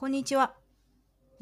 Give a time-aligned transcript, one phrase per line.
[0.00, 0.54] こんにちは。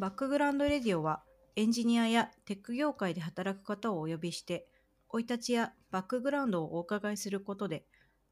[0.00, 1.22] バックグラウンドレディオは
[1.54, 4.66] エンジニアやテック業界で働く方をお呼びして、
[5.12, 7.84] 生い立ちやバックグラウンドをお伺いすることで、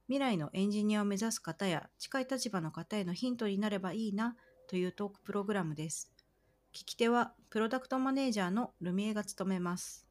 [0.09, 4.35] 未来のエンジニアを目指す方や近い立場の方へのヒントになればいいな
[4.69, 6.11] というトークプログラムです。
[6.75, 10.09] 聞き手はプロダクトマネージャーのルミエが務めます。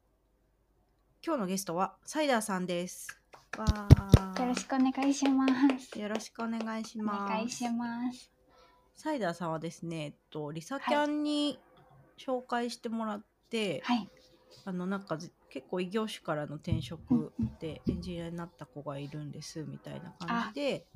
[1.22, 3.20] 今日のゲストはサイダーさんです。
[3.58, 5.46] わーよろしくお願いしま
[5.78, 5.98] す。
[6.00, 7.30] よろしくお願いしおます。
[7.30, 8.35] 願いします。
[8.96, 11.62] サイダーさんはですね、えっと、リサキャンに
[12.18, 14.10] 紹介してもらって、はい。
[14.64, 20.88] あのなんかぜ結構異業種からの転職でエンジニアになった子がいるんですみたいな感じで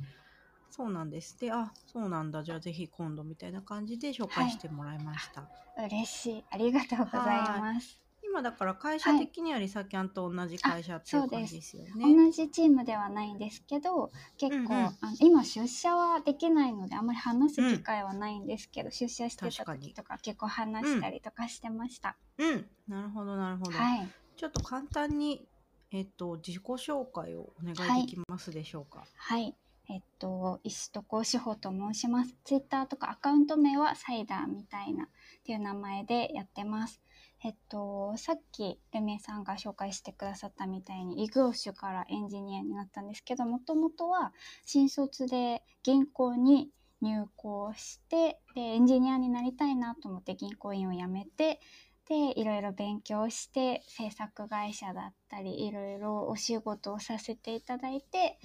[0.71, 1.39] そうなんです。
[1.39, 2.43] であそうなんだ。
[2.45, 6.47] じゃあぜひ今度みたいな感じで紹介してもらいました、嬉しい。
[6.51, 8.01] ありがとうございます。
[8.31, 14.87] 今だから会社的にはリサキャンと同じ会社っていう感じですよね、同じチームではないんですけど、結構、うんうん。
[14.87, 22.17] あの今出社はできないのであんまり話す機会はないんですけど、出社してた時とか結構話したりとかしてました。
[22.39, 22.67] うん。
[22.87, 24.09] なるほどなるほど、はい。
[24.37, 25.45] ちょっと簡単に
[25.91, 29.05] えっと自己紹介をお願いできますでしょうか？
[29.17, 29.57] はい。
[29.89, 32.37] えっと、石床志保と申します。
[32.45, 35.09] ツイッターとかアカウント名はサイダーみたいなっ
[35.43, 37.01] ていう名前でやってます。
[37.43, 44.35] えっと、さっきルミさんが紹介してくださったみたいに異業種からエンジニアになったんですけど、もともとは
[44.67, 51.61] 新卒で銀行に入行して、で、エンジニアになりたいなと思って銀行員を辞めて、
[52.07, 58.39] で、いろいろ勉強して、制作会社だったり、いろいろお仕事をさせていただいて、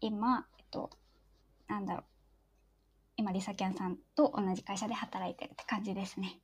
[0.00, 0.90] 今、えっと、
[1.66, 2.04] なんだろう。
[3.16, 6.38] 今、リサキャンさんと同じ会社で働いてるって感じですね。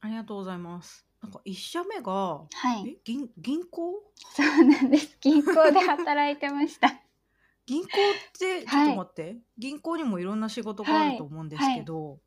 [0.00, 1.06] ありがとうございます。
[1.22, 2.12] なんか一社目が
[2.50, 2.88] はい。
[2.88, 4.02] え銀銀行？
[4.34, 5.16] そうなんです。
[5.20, 6.88] 銀行で働いてました。
[7.66, 7.92] 銀行っ
[8.38, 12.18] てちょっと待って、銀行にもいろんな仕事があると思うんですけど、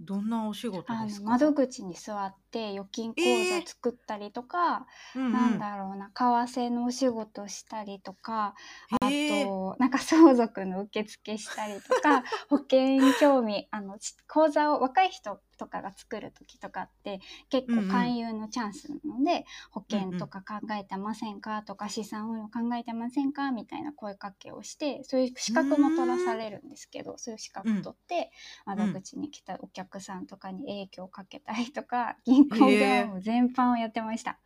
[0.00, 1.24] どんなお仕事あですか？
[1.24, 5.32] の窓口に座って預金口座作ったりとか、うんうん。
[5.32, 6.12] なんだろうな為
[6.60, 8.54] 替のお仕事したりとか
[9.00, 17.20] あへーとなんか相続の受付したりとか 保険興味あのち口座を若い人とかが作る時とかって
[17.50, 21.62] 結うんうん構勧誘のチャンスなので、保険とか考えてませんか？
[21.62, 23.50] とか資産運用考えてませんか？
[23.50, 28.30] みたいな声かけをしてそういう資格も取らされるんですけどそういう資格取って
[28.64, 32.66] 窓口に来たお客さんとかに影響をかけたりとか 銀行業
[33.04, 34.38] 務全般をやってました。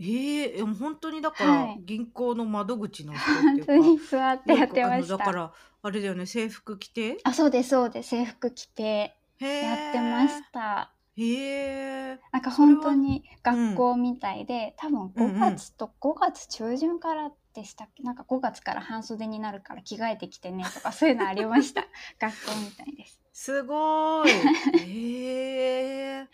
[0.00, 1.80] えー、でも本当にだからはい。
[1.84, 5.16] 銀行の窓口の人本当っていうに座ってやってました。
[5.16, 5.52] だから
[5.82, 7.18] あれだよね制服着て？
[7.24, 8.10] あ、そうです、そうです。
[8.10, 10.92] 制服着てやってました。
[11.16, 15.36] へえなんか本当に学校みたいで、多分うんうん。
[15.36, 21.84] 5月と5月中旬からでしたっけ、なんか5月から半袖になるから着替えてきてねとかそういうのありました。
[22.20, 23.20] 学校みたいです。
[23.32, 24.30] すごーい。
[24.78, 26.26] へー。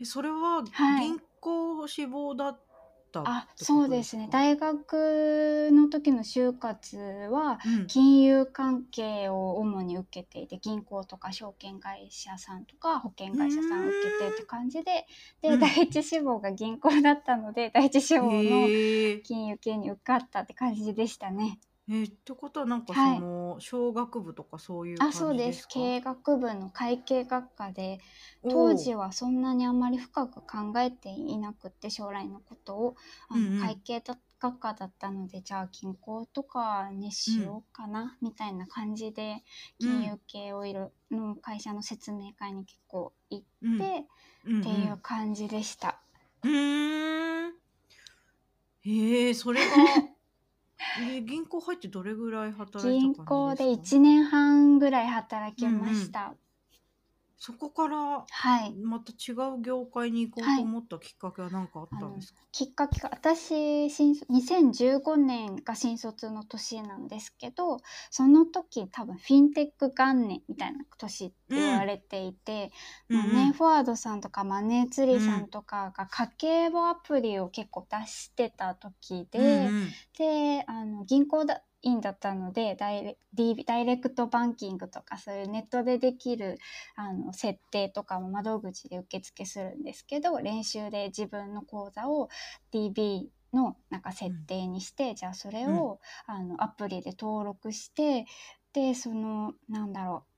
[0.00, 1.06] えそれははい。
[1.06, 2.63] 銀行志望だった
[3.20, 4.28] ってことあ、そうですね。
[4.30, 6.96] 大学の時の就活
[7.30, 15.06] はうん金融関係を主に受けていて銀行とか証券会社さんとか保険会社さんを受けてって感じで
[15.42, 21.58] で、うん第一志望が銀行だったので第一志望の金融系に受かったって感じでしたね。
[21.88, 23.18] えーってことはなんかそはい。
[23.20, 25.44] の小学部とかそういう感あじそうです。
[25.44, 25.70] ですか？
[25.74, 28.00] 経営学部の会計学科で
[28.48, 32.96] 当時はそんなにあんまり深く考えていなくって将来のことを
[33.28, 33.60] あの、うんうん。
[33.60, 34.00] 会計
[34.40, 39.42] 学科だったのでじゃあ銀行とかにしようかな、みたいな感じで
[39.78, 43.46] 金融系をいろの会社の説明会に結構行っ
[43.76, 44.06] て、
[44.44, 44.52] うん。
[44.52, 46.00] うんっていう感じでした。
[46.42, 47.50] うんうー。
[47.50, 47.54] ん
[48.82, 49.76] へえそれが
[51.00, 53.24] え銀行入ってどれぐらい働いた感じですか？
[53.24, 56.34] 銀行で1年半ぐらい働きました。
[57.44, 58.74] そこからはい。
[58.74, 72.72] また違う業界に行こうと思ったきっかけは何かあったんですか、きっかけが私新卒2015年が新卒の年なんですけどその時多分フィンテック元年みたいな年って言われていて、
[73.10, 79.88] マネーフォワードさんとかマネーツリーさんとかが家計簿アプリを結構出してた時で、うんうん。
[80.16, 83.16] であの銀行だ員だったのでダイレ
[83.66, 86.58] ダイレクトバンキングとかそういうネットでできる
[86.96, 92.28] あの設定とかも窓口で受付するんですけど練習で自分の口座を
[92.72, 98.26] DB のなんか設定にして、じゃあそれを、あのアプリで登録して
[98.72, 100.30] でそのなんだろう。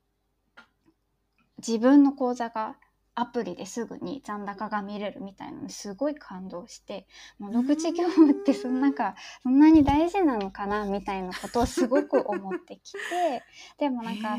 [1.58, 2.76] 自分の口座が
[3.16, 7.06] アプリですぐに残高が見れるみたいなのにすごい感動して
[7.38, 12.98] 窓口業務ってそんなんかそんなに大事なのかなみたいなことをすごく思ってきて
[13.78, 14.36] でもなんか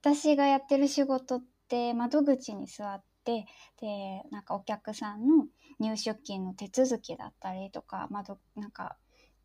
[0.00, 3.46] 私がやってる仕事ってで窓口に座って
[3.80, 5.46] でなんかお客さんの
[5.80, 8.98] 入出金の手続きだったりとか窓なんか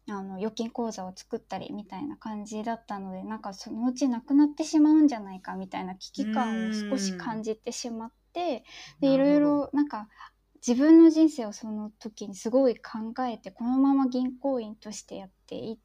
[0.10, 8.64] あの預金口座を作ったりみたいな感じだったのでなんかそのうちなくなってしまうんじゃないかみたいな危機感を少し感じてしまって
[9.00, 10.08] でいろいろなんか
[10.56, 15.78] 自分の人生をその時にすごい考えてこのまま銀行員としてやっていっ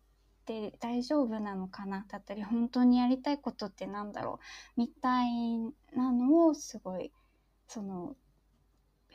[0.44, 2.04] て大丈夫なのかな？
[2.08, 4.38] だったり本当にやりたいことってなんだろ
[4.76, 4.80] う？
[4.80, 5.28] みたい
[5.96, 7.12] なのをすごい
[7.68, 8.16] その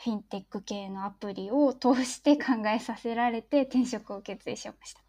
[0.04, 5.07] フィンテック系のアプリを通して考えさせられて転職を決意しました。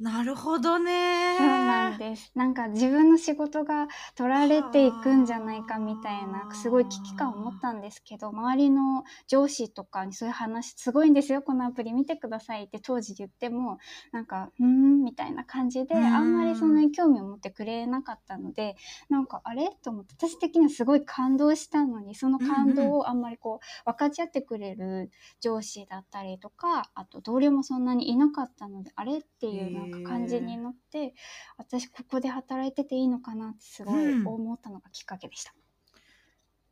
[0.00, 1.36] なるほどね。
[1.36, 2.32] そうなんです。
[2.34, 11.42] なんか自分の仕事が取られていくんじゃないかみたいなすごい危機感を持ったんですけど周りの上司とかにそういう話すごいんですよ。
[11.42, 13.76] このアプリ見てくださいって当時言っても
[14.10, 16.04] なんかうーんみたいな感じでうん。
[16.06, 18.76] あんまりそんなに興味を持ってくれなかったので
[19.10, 19.68] なんかあれ？
[19.82, 25.10] と思って私的にはすごい感動したのにその感動をあんまりこう分かち合ってくれる
[25.40, 29.18] 上司だったりとかあと同僚もそんなにいなかったのであれ？
[29.18, 31.14] っていうなんか感じになって
[31.56, 34.26] 私ここで働いてていいのかなってすごいうん。
[34.26, 35.52] 思ったのがきっかけでした。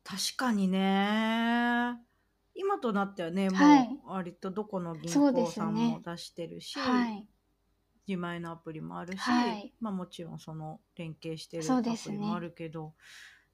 [0.05, 1.99] 確かにね。
[2.55, 3.85] 今となってはね、もはい。
[3.87, 7.27] う割とどこの銀行さんも出してるし、はい、
[8.07, 9.73] 自前のアプリもあるし、はい。
[9.81, 12.95] まあもちろんその連携してるアプリもあるけど、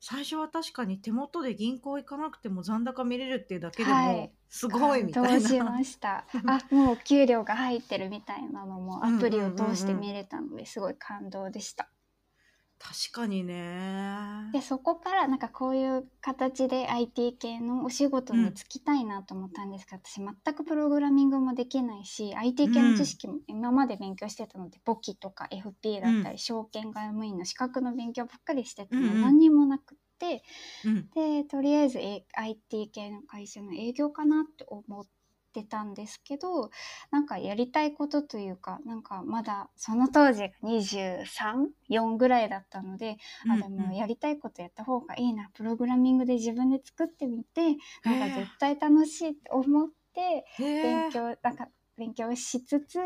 [0.06, 5.64] 最初は確かに手元で銀行行かなくても残高見れるっていうだけでもはいすごいみたい感動しな。
[5.64, 6.26] ました。
[6.44, 11.88] あもう給料が入ってるみたいなのもアプリを通して見れたのですごい感動でした。
[12.86, 14.50] 確かにね。
[14.52, 30.42] でそこからなんかこういう形で IT 系のお仕事に就きたいなと思ったんですけど、私全くプログラミングもできないし IT 系の知識も今まで勉強してたので、簿記とか FP だったり、うん証券外務員の資格の勉強ばっかりしてたの、うんうん何にもなくって
[30.84, 31.08] うん。
[31.10, 35.10] でとりあえず、え IT 系の会社の営業かなって思って
[35.62, 36.70] たんですけど
[37.10, 43.16] なんかやりたいことというかなんかまだその当時が234ぐらいだったので、
[43.48, 52.98] あでもやりたいことやった方がいいなプログラミングで自分で作ってみてなんか絶対楽しいって思って勉勉強なんか勉強しつつ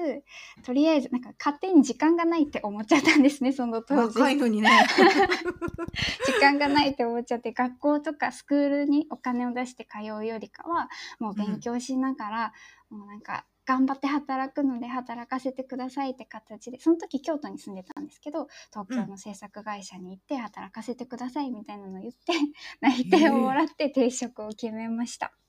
[0.64, 4.18] とりあえずなんか勝手に時間がないって思っちゃったんですね その当時。
[4.18, 4.70] 若いのにね。
[6.26, 10.88] 時間がないって思っちゃって学校とかスクールにお金を出して通うよりかは
[11.18, 12.52] もう勉強しながら、
[12.90, 22.32] もうなんか頑張って働くので働かせてくださいって形でその時京都に住んでたんですけど東京の制作会社に行って働かせてくださいみたいなのを言って
[22.80, 25.26] 内定をもらって定職を決めました。
[25.26, 25.47] えー、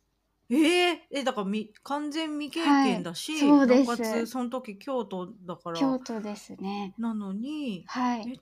[0.51, 3.40] えだからみ完全未経験だし、はい。
[3.42, 5.80] そうなおかつその時京都だから。
[5.80, 6.94] 京都ですね。
[6.98, 8.34] なのにはい。
[8.36, 8.40] え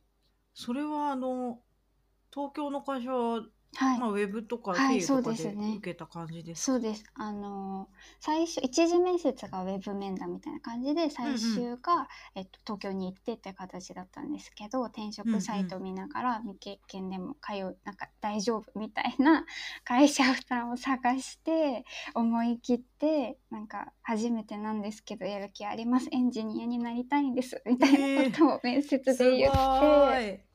[0.54, 1.60] それはあの
[2.34, 3.12] 東京の会社
[3.76, 5.76] は、はい、まあ、ウェブとかはいそうですでね。
[5.78, 7.04] 受けた感じですか、そうです。
[7.16, 7.88] あの
[8.20, 19.46] 最初一次面接がウェブ面談みたいな感じで最終が、えっと、東京に行ってって形だったんですけど転職サイト見ながら未経験でも通うなんか大丈夫みたいな
[19.84, 26.08] 会社負担を探して思い切ってなんか初めてなんですけどやる気あります。
[26.12, 27.62] エンジニアになりたいんです。
[27.66, 29.58] みたいなことを面接すで言って。
[29.58, 30.48] ごい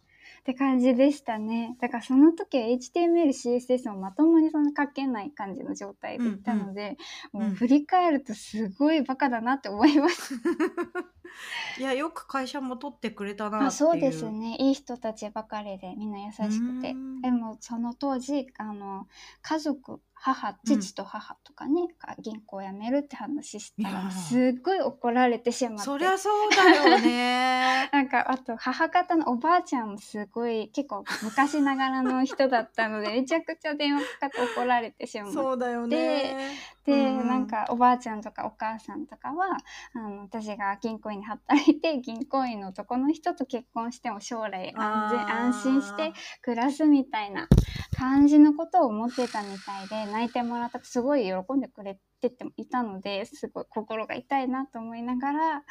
[0.43, 1.77] って感じでしたね。
[1.81, 6.97] だからその時は HTML、CSS もまともにそんな書けない感じの状態でいたので、
[7.33, 10.35] うんもう振り返るとすごいバカだなって思います。
[11.79, 14.57] いやよく会社も取ってくれたなっていうあそうですね。
[14.59, 16.95] いい人たちばかりでみんな優しくて。
[17.23, 19.07] でもその当時、あの、
[19.43, 25.85] 家族、母、父と母とかね、が銀行を辞めるって話したら、すっごい怒られてしまって。
[25.85, 27.89] そりゃそうだよね。
[27.91, 35.35] なんかあと母方のおばあちゃんもすごい結構昔ながらの人だったのでめちゃくちゃ電話かかって怒られてしまって。
[35.35, 39.57] そうだよねで、うんなんかおばあちゃんとかお母さんとかは
[39.95, 47.49] あの私が銀行員で働いて 銀行員の男の人と結婚しても将来安全安心して暮らすみたいな
[47.97, 55.65] 感じのことを思ってたみたいで泣いてもらったすごい喜んでくれてていたのですごい心が痛いなと思いながら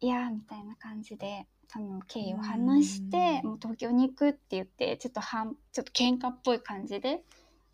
[0.00, 1.46] いやーみたいな感じで。
[1.68, 7.24] その経緯を話してうんもう東京に行くって言ってちょっとはんちょっと喧嘩っぽい感じで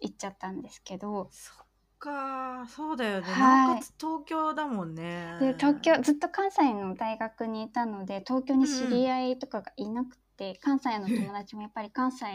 [0.01, 1.62] 行っちゃったんですけどそっ
[2.03, 3.67] かそうだよね、はい。
[3.69, 5.37] なおかつ東京だもんね。
[5.39, 12.27] で東京ずっと関西の大学にいたので東京に知り合いとかがいなくて、関西の友達もやっぱり関西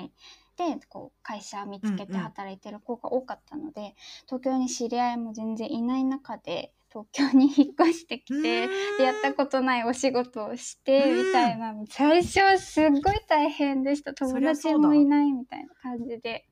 [0.55, 3.95] でこう会社見つけて働いてる子が多かったので、
[4.25, 8.67] 東京に知り合いも全然いない中で東京に引っ越してきて。
[8.97, 11.27] でやったことないお仕事をしてうん。
[11.27, 11.73] みたいな。
[11.73, 14.13] の最初はすっごい大変でした。
[14.13, 14.77] 友そりゃそうだ。
[14.77, 16.47] 達もいないみたいな感じで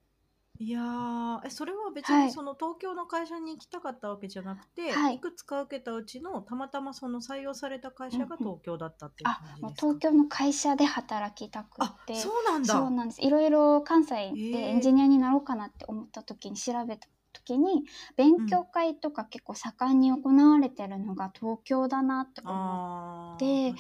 [0.58, 2.28] いやーえそれは別はい。
[2.28, 5.16] にその東京の会社に行きたかったわけじゃなくて、はい。
[5.16, 12.16] い、くつか受けたうちのたまたまその採用された会社が東京だったっていうあ感じですか、もう東京の会社で働きたくあて。
[12.16, 12.74] そうなんだ。
[12.74, 13.22] そうなんです。
[13.22, 17.08] いろいろ関西でエンジニアになろうかなって思った時に調べた
[17.46, 17.86] 時に
[18.18, 23.74] 勉強会とか結構盛んに行われてるのが東京だなって思って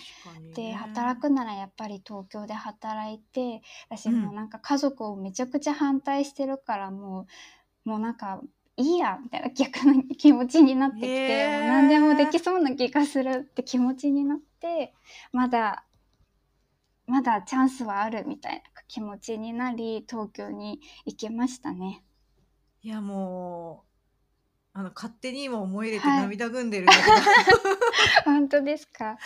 [0.55, 0.73] ね。
[0.73, 4.21] 働くならやっぱり東京で働いて私うん。
[4.23, 7.27] もうなんか家族をめちゃくちゃ反対してるからも
[7.85, 8.41] うもうなんか
[8.77, 11.59] いいやみたいな逆の気持ちになってきて、へー。
[11.59, 14.93] もう何でもできそうな気がするって気持ちになって
[15.31, 15.85] まだ
[17.07, 22.03] まだチャンスはあるみたいな気持ちになり東京に行きましたね。
[22.85, 23.83] いやも
[24.75, 26.21] うあの勝手に今思い入れてはい。
[26.21, 27.57] 涙ぐんでるんだけど、
[28.25, 29.17] 本当ですか？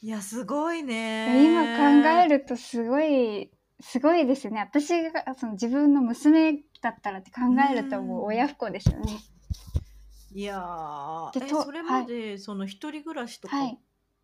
[0.00, 1.44] い、やすごいね。
[1.44, 4.60] 今考えるとすごいすごいですね。
[4.60, 7.40] 私がその自分の娘だったらって考
[7.70, 9.12] えるともう親不孝ですよね。
[10.32, 11.38] いやー。
[11.38, 13.78] でとえそれまでその一人暮らしとかはい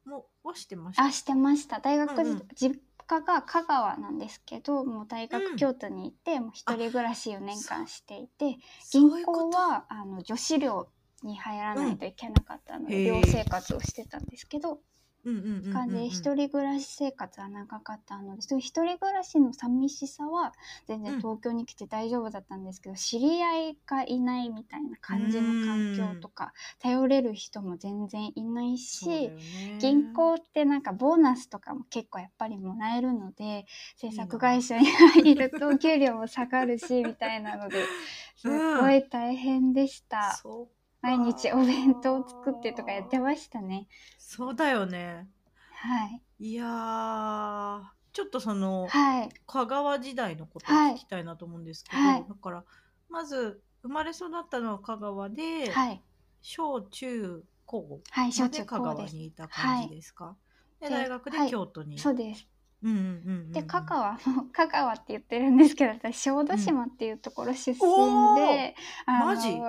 [0.06, 8.58] も、はしてましたあしてました大学、うんうん実家が香川なんですけどもう大学京都にいて、もう一人暮らし4年間していて
[8.92, 10.86] 銀そううこと行はあの女子寮
[11.24, 14.78] に入らないといけなかったので、うん寮生活をしてたんですけど、
[15.24, 15.72] うんうんうんうんうん。
[15.72, 20.52] 感じで一人暮らし生活は長かったので一人暮らしの寂しさは
[20.86, 21.18] 全然うん。
[21.18, 29.32] 東京に来て大丈夫だったんですけど、知り合いがいないみたいな感じの環境とか頼れる人も全然いないし、
[29.78, 37.76] 銀行ってなんかボーナスとかも結構やっぱりもらえるので制作会社に入ると給料も下がるしみたいなので
[38.36, 38.50] すっ
[38.80, 43.88] ごい大変でした、そうか毎日お弁当を作ってとかやってましたね。
[44.18, 45.28] そうだよね。
[45.72, 46.22] はい。
[46.38, 47.82] いやー。
[48.12, 49.28] ちょっとその、はい。
[49.46, 50.94] 香川時代のことをはい。
[50.94, 52.24] 聞きたいなと思うんですけど、はい。
[52.28, 52.64] だから
[53.08, 56.02] まず生まれ育ったのは香川で、はい。
[56.42, 60.36] 小中高はい小まで香川にいた感じですか、
[60.80, 61.50] でで大学ではい。
[61.50, 62.46] 京都に、そうです。
[62.82, 64.18] うんうんうんうんで香川も
[64.52, 68.74] 香川って言ってるんですけど私小豆島っていうところ出身で、おー。
[69.06, 69.60] あのマジ？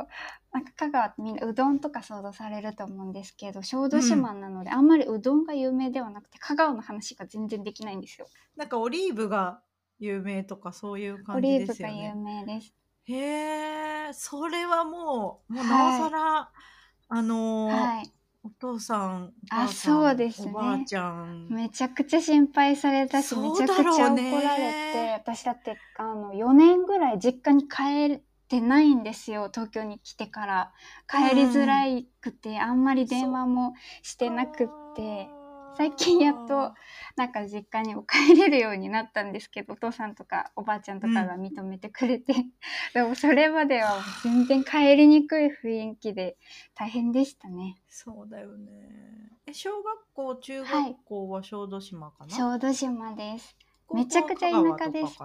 [0.51, 8.27] なんか香川ってみんなうどんとか想像されると思うんですけど小豆島なので、あんまりうどんが有名ではなくて香川の話が全然できないんですよ。
[8.57, 9.61] なんかオリーブが
[9.99, 12.15] 有名とかそういうオ感じリーブですよが有ね。
[12.15, 12.73] 名です。
[13.05, 16.51] へえ、それはもうもうなおさら、
[17.09, 18.11] あのーはい、
[18.43, 20.51] お父さん、おあ母さんそうですね。
[20.51, 30.73] おばあちゃん、めちゃくちゃ心配されたしめちゃくちゃ怒られて私だってあの4年ぐらい実家に帰ってないんですよ東京に来てから。
[31.09, 31.83] 帰りづら
[32.19, 35.29] くて、あんまり電話もしてなくって。
[35.77, 36.73] 最近やっと
[37.15, 42.33] なんか実家にも帰れるようになったんですけどお父さんとかおばあちゃんとかが認めてくれて、
[42.93, 46.35] でもそれまでは全然帰りにくい雰囲気で
[46.75, 47.77] 大変でしたね。
[47.87, 49.31] そうだよね。
[49.47, 50.91] え小学校中はい。
[50.91, 53.55] 学校は小豆島かな、小豆島です。
[53.93, 55.17] めちゃくちゃ田舎です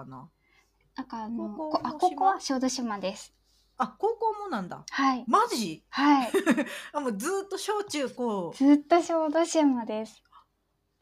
[0.97, 1.77] ななんかあの高校？
[1.77, 3.33] こあもここは小豆島です。
[3.77, 4.83] あ高校もなんだ。
[4.89, 5.23] はい。
[5.27, 5.83] マジ？
[5.89, 6.31] はい。
[6.93, 8.51] あもうずーっと小中高。
[8.55, 10.23] ずっと小豆島です。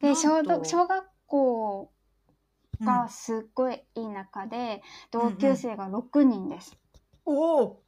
[0.00, 1.90] で、なん小とど小学校
[2.78, 6.76] うんがすっごいいい中で、同級生が6人です。
[7.24, 7.82] おお。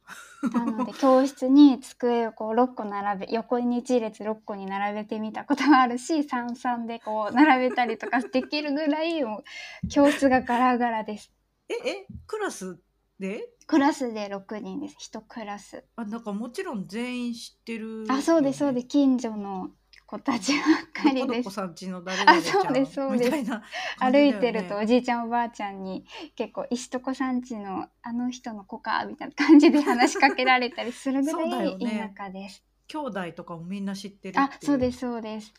[0.51, 9.43] なので教室に机をこう6個並べ横に1列6個に並べてみたことがあるし三々でこう並べたりとかできるぐらいも
[9.83, 11.31] う教室がガラガラです。
[11.69, 12.79] ええクラス
[13.19, 13.49] で？
[13.67, 14.95] クラスで6人です。
[15.13, 15.83] 1クラス。
[15.95, 18.87] あなんかもちろん全員知ってる、あ、そうですそうです。
[18.87, 19.69] 近所の
[20.07, 21.51] 子たちばっかりです。
[21.53, 23.61] さんちの誰々ちゃんあそうですそうですみたいな
[23.99, 26.03] 感じだ歩いてるとおじいちゃんおばあちゃんに
[26.35, 32.63] 結構石床さんちのあの人の子かみたいな感じで話しかけられたりするぐらいいいよね仲です。
[32.87, 35.53] 兄弟とかもみんな知ってるあそうですそうです。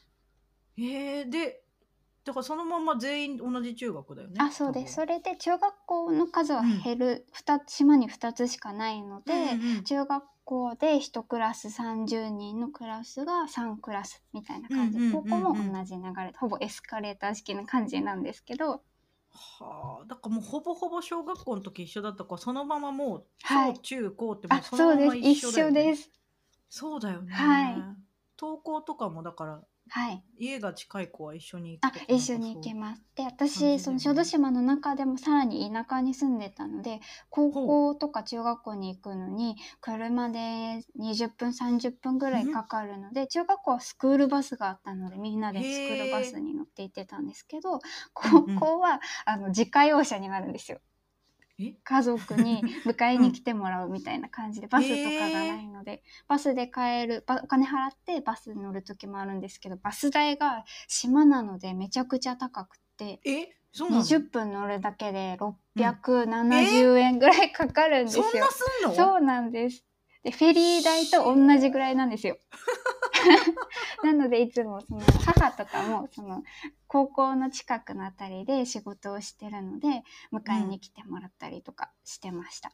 [0.76, 1.62] へえで
[2.24, 4.94] だからそのまま全員同じ中学だよねあそうです。
[4.94, 6.82] それで中学校の数はうん。
[6.82, 9.40] 減る、二つ島に2つしかないので、うん
[9.76, 18.82] うん中学校で1クラス30人のクラスが3クラスみたいな感じ、うんうんうんうん高校も同じ流れほぼエスカレーター式な感じなんですけど。
[19.32, 20.04] はあ。
[20.06, 23.74] だからもうほぼほぼ小学校の時一緒だったからそのままもうはい。
[23.76, 25.06] 小中高ってもうあそそうです。
[25.06, 25.80] のまま一一緒だよね。
[25.80, 26.10] 緒です。
[26.68, 27.32] そうだよね。
[27.32, 27.74] はい。
[28.38, 30.24] 登校とかもだからはい。
[30.36, 33.02] 家が近い子は一緒に行あ一緒に行けます。
[33.14, 47.80] で私、その小豆島の中でもさらに田舎に住んでたので高校とか中学校に行くのに車で20分30分ぐらいかかるので、中学校はスクールバスがあったのでみんなでスクールバスに乗って行ってたんですけど
[48.12, 50.80] 高校は、あの自家用車になるんですよ。
[51.60, 51.74] え？
[51.82, 63.48] 家族に 迎えに来てもらうみたいな感じで、バスとかがないので、バスで帰るばお金払ってバスに乗る時もあるんですけどバス代が島なのでめちゃくちゃ高くてえ？
[63.72, 65.38] そうなの？20分乗るだけで
[65.76, 68.24] 670円ぐらいかかるんですよ。
[68.24, 69.84] そんなすんのそうなんです。
[70.22, 72.36] で、フェリー代と同じぐらいなんですよ。
[74.04, 76.42] なので、いつもその母とかも、その
[76.86, 82.72] 高校の近くのあたりで仕事をしてるので、迎えに来てもらったりとかしてました。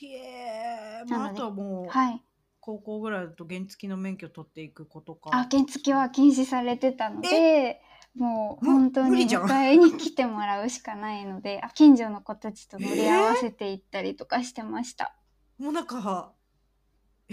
[0.00, 2.22] へえ、まあ、あとはもう、はい。
[2.60, 5.30] 高校ぐらいだと原付の免許取っていくことか。
[5.32, 7.80] あ、原付は禁止されてたので、
[8.14, 15.16] もうむ本当に迎えに来てもらうしかないので、あ近所の子たちと乗り合わせて行ったりとかしてました。
[15.58, 15.86] もうなん。
[15.86, 16.34] か、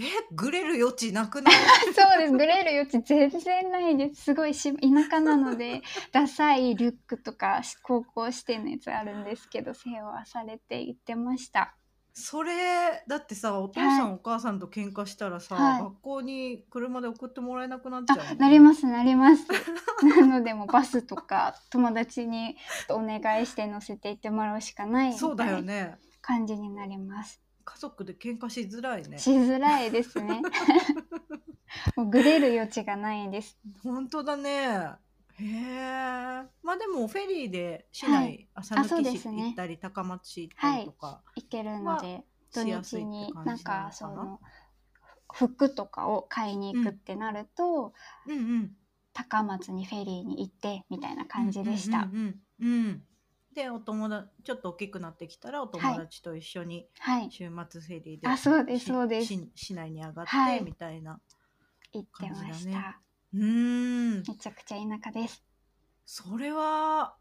[0.06, 1.54] え、ぐれる余地なくない？
[1.94, 2.32] そうです。
[2.32, 4.22] グレる余地全然ないです。
[4.24, 11.74] すごいし田舎なので、 ダサいリュックとか高校指定のやつあるんですけど、世話されて行ってました。
[12.12, 19.46] それ、だってさ、お父さん、はいお母さんと喧嘩したらさ、はい学校に車で送ってもらえなくなっちゃうね、なります、なります。
[20.02, 22.56] なので、もうバスとか友達に
[22.88, 25.98] お願いして乗せて行ってもらうしかないみそうだよね。
[26.20, 27.40] 感じになります。
[27.64, 29.18] 家族で喧嘩しづらいね。
[29.18, 30.42] しづらいですね。
[31.96, 33.58] もうグレる余地がないんです。
[33.82, 34.50] 本当だね。
[34.50, 36.46] へえ。
[36.62, 44.40] まあでもフェリーで市内、浅あそう抜き市ね行ったり、高松市行ったりとか、行けるので、土日になんかその
[45.32, 47.94] 服とかを買いに行くってなると、
[48.26, 48.76] うんうん。
[49.12, 51.98] 高松にフェリーに行ってみたいな感じでした。
[51.98, 53.02] うんうんうんうん。
[53.54, 61.20] で、お友達、ちょっと大きくなってきたら、お友達と一緒にはい、週末フェリーで、あそうですしそうですし市内に上がって、はいみたいな。
[61.92, 63.00] 行ってました。
[63.34, 64.14] うーん。
[64.18, 65.42] めちゃくちゃ田舎です。
[66.06, 67.16] それは、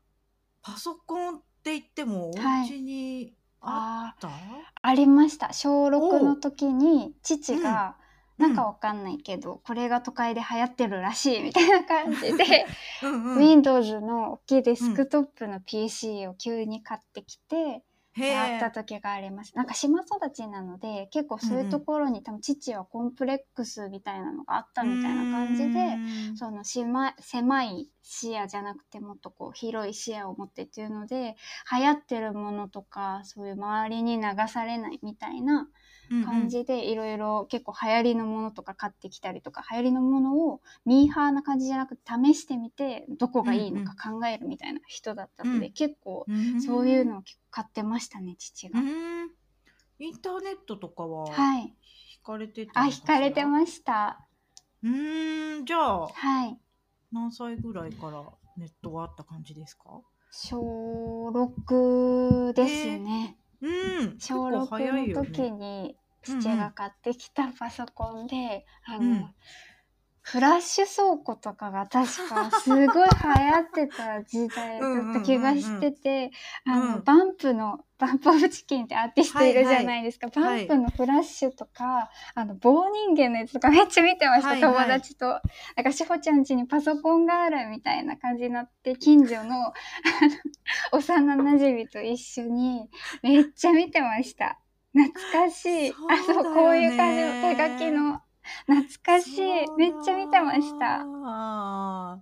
[0.62, 4.30] パソコンって言っても、おはい家にああった、
[4.82, 5.52] ありました。
[5.54, 8.09] 小6おうの時に父が、うん
[8.40, 12.66] なんかわかんないけど、これが都会で流行ってるらしいみたいな感じで、
[13.04, 18.72] うんうん、Windows の大きいデスクトップの PC を急に買ってきて、へやったえ。
[18.72, 19.56] 時があります。
[19.56, 25.98] なんか島育ちなので結構そういうところに、多分父はコンプレックスみたいなのがあったみたいな感じでで
[26.36, 31.36] その狭い狭い視野じゃなくてもっとこう広い視野を持ってっていうので
[31.72, 35.68] 流行ってるものとかそういう周りに流されないみたいな
[36.26, 48.80] 感じでいろいろ結構流行りのものとか買ってきたりとか流行りのものをミーハーな感じじゃなくて試してみてどこがいいのか考えるみたいな人だったので、うん結構うんそういうのを結構買ってましたね父が。
[48.80, 49.32] うん
[50.02, 51.62] インターネットとかははい。
[51.64, 51.74] 引
[52.24, 54.22] かれてたあ、のかしら引かれてました。
[54.84, 56.58] うーんじゃあはい。
[57.12, 58.24] 何歳ぐらいから
[58.56, 60.02] ネットはあった感じですか？
[60.32, 63.39] 小6ですね。
[63.62, 63.68] う
[64.06, 64.20] ん。
[64.20, 69.36] 結小構早い6の時に父が買ってきたパソコンで、あの、うん
[70.32, 76.32] フラッシュ倉庫とかが確かすごい流行ってた時代だった気がしてて、
[76.68, 80.28] うんうんうんあの、バンプの、バンプオブチキンってアーティストいるじゃないですか。
[80.28, 85.26] はいはいバンプのフラッシュとか、あの、棒人間のやつとかめっちゃ見てました、はいはい友達と。
[85.26, 85.40] な
[85.82, 89.74] んか、しほちゃん家にパソコンがあるみたいな感じになって、近所の、
[90.92, 92.88] 幼馴染と一緒に
[93.24, 94.60] めっちゃ見てました。
[94.94, 95.90] 懐かしい。
[95.90, 98.22] あ、そう、こういう感じの手書きの。
[98.68, 99.42] 懐かしい。
[99.78, 101.02] めっちゃ見てました。
[101.06, 102.20] あ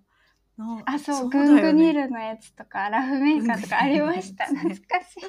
[0.60, 4.46] ーあ、そう、ねグングニルのやつとか、ラフメーカーとかありました。
[4.46, 5.22] 懐かしい。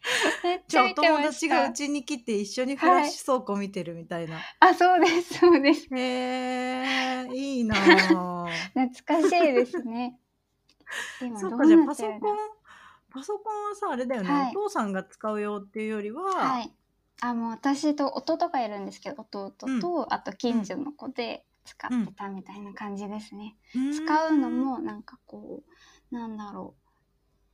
[0.42, 1.72] めっちじゃ見てま友した達がう。
[1.72, 5.88] ちに来て一緒にフラッシュ倉庫見てるみたいな、あ、そうです、そうです。
[5.94, 10.18] へえいいなあ懐かしいですね。
[11.20, 12.36] 今どうなってるんだパソコン
[13.12, 16.72] パソコンはさあれだよね、はいお父さんが使うよっていうよりは、はい。
[17.20, 23.56] あ、もう私と弟がいるんですけど、弟と、あと近所の子で使ってたみたいな感じですね。
[23.74, 23.92] うん。
[23.92, 25.62] 使うのもなんかこ
[26.10, 26.80] うなんだろう。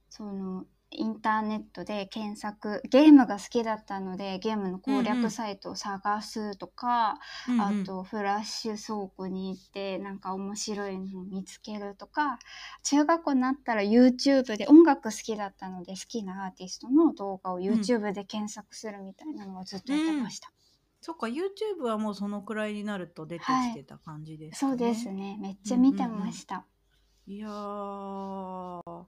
[0.08, 0.64] その
[0.96, 5.04] インターネットで検索ゲームが好きだったのでゲームの攻うんうん。
[5.04, 7.60] 略サイトを探すとか、うんうん。
[7.82, 12.38] あとフラッシュ倉庫に行ってなんか面白いのを見つけるとか
[12.82, 20.52] 中学校になったら YouTube で音楽好きだったので好きなアーティストの動画を YouTube で検索するみたいなのはずっとやってました。
[21.00, 25.36] そっか YouTube はもうそのくらいになると出てきてた感じですかね、そうですね。
[25.40, 26.64] めっちゃ見てました。
[27.28, 29.04] いやー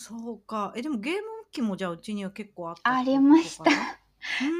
[0.00, 0.72] そうか。
[0.76, 3.64] えでもゲーム機もじゃあうちには結構あったありました。
[3.64, 3.70] か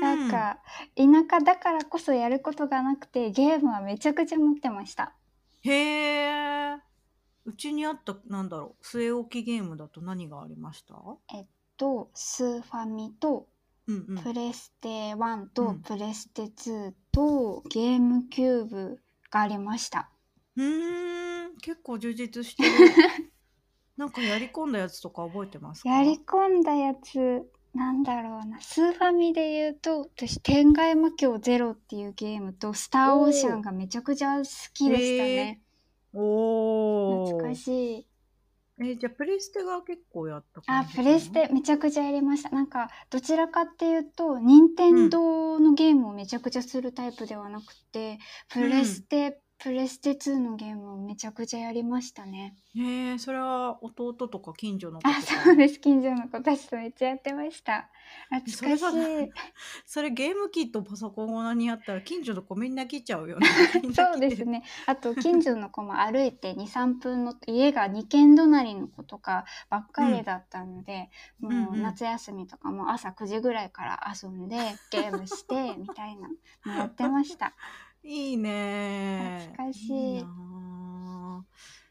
[0.01, 0.59] ななんか
[0.97, 5.15] 田舎だからこそやることがなくてゲームはめちゃくちゃ持ってました。
[5.61, 6.77] へえ
[7.45, 8.85] うちにあったなんだろう？
[8.85, 10.97] 据え置きゲームだと何がありました？
[11.77, 13.47] とスーファミと
[13.87, 14.19] うんうん。
[14.25, 15.79] プレステ1とうん。
[15.83, 20.11] プレステ2とゲームキューブがありました。
[20.57, 22.71] うーん、結構充実してる。
[23.99, 25.91] なんかやり込んだやつとか覚えてますか？
[25.91, 27.43] やり込んだやつ
[27.75, 35.61] なんだろうなスーファミで言うと私「天外魔境ゼロ」っていうゲームと「スターオーシャン」がめちゃくちゃ好きでしたね。
[36.15, 37.27] おー。
[37.27, 38.07] 懐かしい。
[38.81, 52.57] えじゃあプレステが結構やったあプレステめちゃくちゃやりましたなんかどちらかっていうと任天堂のゲームをめちゃくちゃするタイプではなくて、プレステ、プレステ2のゲームをめちゃくちゃやりましたね。
[52.77, 55.43] へえそれは弟とか近所の子とか？
[55.45, 55.81] あそうです。
[55.81, 57.91] 近所の子たちとめっちゃやってました
[58.31, 59.33] 懐かしそれい。
[59.87, 63.49] それゲーム機とパソコンがにあったら近所の子みんな来ちゃうよね。
[63.83, 64.05] みんな来て。
[64.05, 64.63] そうですね。
[64.87, 71.11] あと近所の子も歩いて23分の家が2軒隣の子とかばっかりだったので、
[71.47, 71.47] ん。
[71.47, 74.57] もううん夏休みとかも朝9時ぐらいから遊んで
[74.91, 76.29] ゲームしてみたいな
[76.67, 77.55] のやってました
[78.03, 79.51] いいね。
[79.53, 80.23] 懐かしい。
[80.23, 81.45] なあ。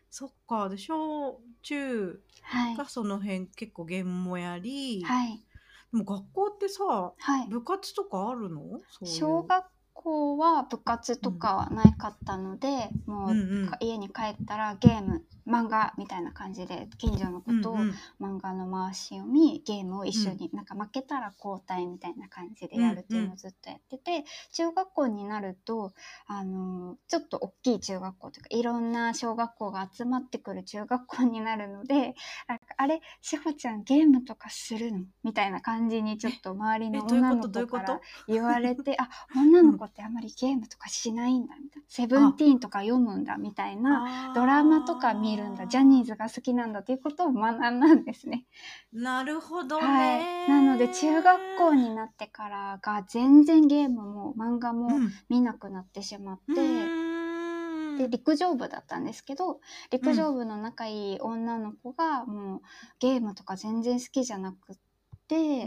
[0.10, 0.70] そっか。
[0.70, 2.76] で小中はい。
[2.76, 5.44] がその辺結構ゲームもやり、はい。
[5.92, 7.48] でも学校ってさはい。
[7.50, 8.62] 部活とかあるの？
[9.04, 9.66] 小学
[10.04, 13.40] 校は部活とかはないかったので、もう、うん。
[13.40, 25.94] うん家に帰ったらゲーム漫画みたいな感じで近所の子とうんうん漫画の回し読みゲームを一緒に、なんか負けたら交代みたいな感じでやるっていうのをずっとやってて、中学校になると
[26.28, 32.16] あのちょっと大きい中学校というかいろんな小学校が集まってくる中学校になるので
[32.48, 35.06] なんかあれしほちゃんゲームとかするの？
[35.24, 41.88] みたいな感じにちょっと周りの女の子から 言われてあ女の子ってあんまりゲームとかしないんだみたいな。
[41.90, 48.46] セブンティーンとか読むんだみたいなドラマとか見るんだジャニーズが好きなんだということを学んだんですね。
[48.94, 55.12] なるほどね、はい、なので中学校になってからが全然ゲームも漫画もうん。
[55.30, 57.98] 見なくなってしまって、うーん。
[57.98, 59.60] で陸上部だったんですけど
[59.92, 62.62] 陸上部の仲いい女の子がもう
[63.00, 64.78] ゲームとか全然好きじゃなく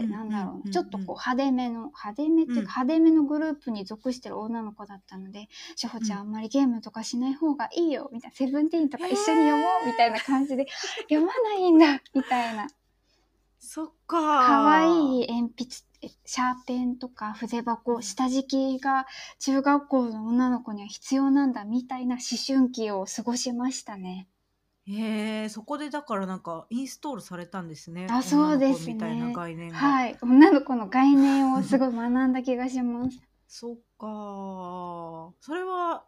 [0.07, 2.65] なんだろうちょっとこう派手めの派手めっていううん。
[2.65, 10.67] か派手めのグループに属してる女の子だったので「しほちゃんあんまりゲームとかしない方がいいよ」みたいな「セブンティーンとか一緒に読もう」みたいな感じで
[11.09, 12.67] 「読まないんだ」みたいな。
[13.59, 15.91] そっか可愛い鉛筆
[16.25, 19.05] シャーペンとか筆箱下敷きが
[19.39, 24.27] 中学校の女の子には必要なんだみたいな思春期を過ごしましたね。
[24.87, 28.07] へえそこでだからなんかインストールされたんですね。
[28.09, 28.93] あそうですね。
[28.93, 33.19] 女の子みたいな概念が、はい、女の子の概念をすごい学んだ気がします。
[33.47, 36.05] そっかそれは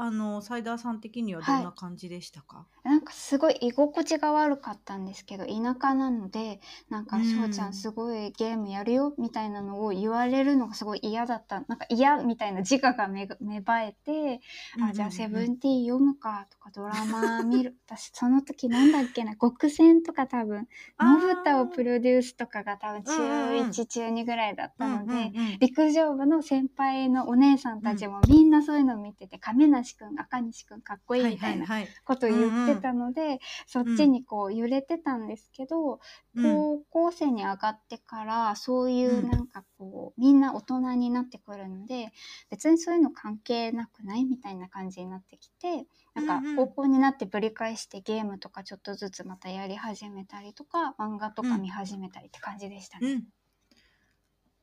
[0.00, 7.72] あのサイダーさん的にはどんな感じでしたか、なんかすごい居心地が悪かったんですけど田舎なのでなんか「うんしょうちゃん。
[7.74, 11.64] すごいゲームやるよ」みたいなのを言われるのがすごい嫌だった。
[11.66, 14.40] なんか嫌みたいな自我が芽芽生えて
[14.80, 17.76] 「あじゃあセブンティーン読むか」とかドラマ見る。
[17.88, 20.68] 私その時なんだっけな極戦とか多分
[21.00, 25.12] のぶたをプロデュースとかが多分中うんうん1中2ぐらいだったので。
[25.12, 25.58] うんうんうん。
[25.58, 31.66] 陸上部の先輩のお姉さんたちもみんなそういうの見てて、亀梨くん赤西くんかっこいいみたいな
[32.04, 36.00] ことを言ってたので、そっちにこう揺れてたんですけど、
[36.34, 36.42] うん。
[36.42, 39.28] 高校生に上がってからそういううん。
[39.28, 42.12] なんかこうみんな大人になってくるので
[42.50, 46.56] 別にそういうの関係なくないみたいな感じになってきてなんかうんうん。
[46.56, 53.12] 高校になってぶり返してゲームとかちょっとずつまたやり始めたりとか漫画とか見始めたりって感じでしたね。
[53.12, 53.24] うん。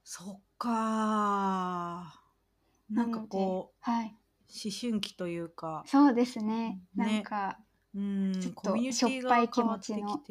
[0.04, 2.22] そっか
[2.90, 4.16] なんかこうはい、
[4.64, 5.84] 思春期というか。
[5.86, 6.80] そうですね。
[6.96, 7.06] ね。
[7.06, 7.60] なんか
[7.94, 8.34] うん。
[8.40, 10.22] ちょっとしょっぱがい気持ちの。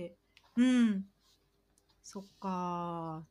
[0.57, 1.05] うん。
[2.03, 3.25] そっか。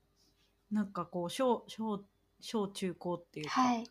[0.72, 2.04] なんかこう小小
[2.40, 3.84] 小中高っていうか、はい。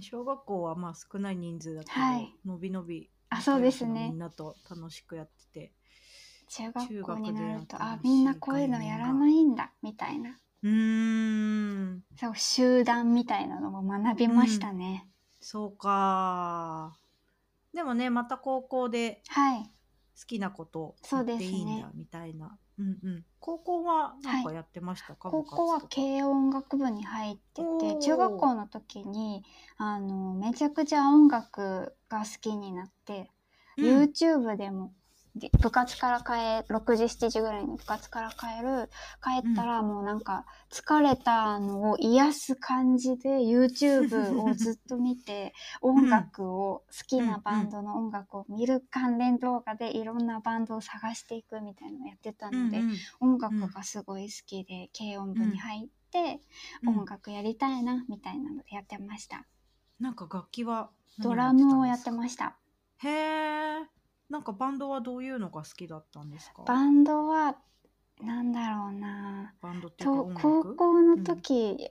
[0.00, 2.34] 小学校はまあ少ない人数だけど、はい。
[2.44, 4.08] のびのびあそうですね。
[4.10, 5.72] みんなと楽しくやってて。
[6.50, 10.38] 中学校になるとあみんなこういうのやらないんだみたいな。
[10.62, 12.02] うーん。
[12.16, 15.06] そう集団みたいなのも学びましたね。
[15.50, 16.98] そうか。
[17.72, 19.62] でもねまた高校ではい。
[19.62, 19.70] 好
[20.26, 27.94] きなことをそうやっていいんだみたいな、うんうん、高校はなんかやってましたか、高校は部活とか軽音楽部に入っておー。
[27.94, 29.42] て中学校の時に
[29.78, 33.30] あのめちゃくちゃ音楽が好きになって、
[33.78, 33.84] うん。
[34.02, 34.92] YouTube でもで
[35.60, 36.32] 部活から帰
[36.72, 38.90] 6時7時ぐらいに部活から帰る
[39.22, 52.82] 帰ったらもうなんか疲れたのを癒す感じで YouTube をずっと見て音楽を好きなバンドの音楽を見る関連動画でいろんなバンドを探していくみたいなのをやってたので、
[53.20, 56.40] 音楽がすごい好きで軽音部に入って
[56.82, 59.46] うん音楽やりたいなみたいなのでやってました。
[60.00, 62.44] なんか楽器はドラムをやってすました。
[62.44, 62.58] か
[62.98, 63.97] へえ
[64.30, 66.62] なんかバンドはどういうのが好きだったんですか？
[66.66, 67.56] バンドは
[68.20, 69.54] なんだろうな。
[69.60, 71.90] バンドってと高校の時、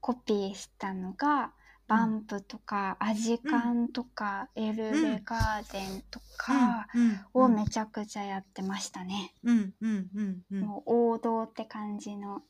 [0.00, 1.52] コピーしたのが
[1.88, 7.18] バンプとか、アジカンとか、エルレガーデンとかうん。
[7.34, 9.34] をめちゃくちゃやってましたね。
[9.44, 9.74] うん。
[9.80, 10.10] うん。
[10.14, 10.42] うん。
[10.50, 10.66] うん。
[10.66, 10.82] もう
[11.14, 12.42] 王道って感じの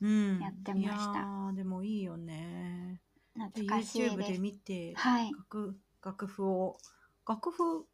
[0.00, 0.40] うん。
[0.40, 0.90] やってました。
[0.90, 3.00] いやーでもいいよね。
[3.54, 4.40] で懐かしい YouTube でです。
[4.40, 5.30] 見てはい。
[5.36, 6.78] 楽楽譜を
[7.28, 7.86] 楽譜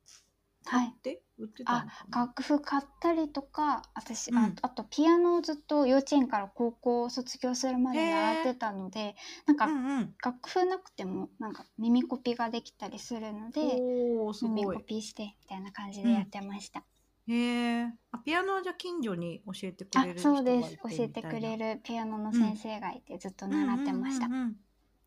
[0.66, 0.92] はい。
[0.92, 2.18] 買って売ってたのかな。
[2.20, 4.56] 楽譜買ったりとか私、うん。
[4.62, 9.14] ああとピアノをずっと幼稚園から高校を卒業するまで習ってたので
[9.46, 10.14] なんかうんうん。
[10.24, 14.76] 楽譜なくてもなんか耳コピができたりするのでおーす耳ごい。
[14.76, 16.84] コピしてみたいな感じでやってました。
[17.28, 17.34] へ
[17.82, 20.76] えあピアノはじゃあ近所に教えてくあれる人そうです。
[20.76, 24.26] 教えてくれるるピアノの先生がいてずっと習ってました。
[24.26, 24.56] うんうんうんうん。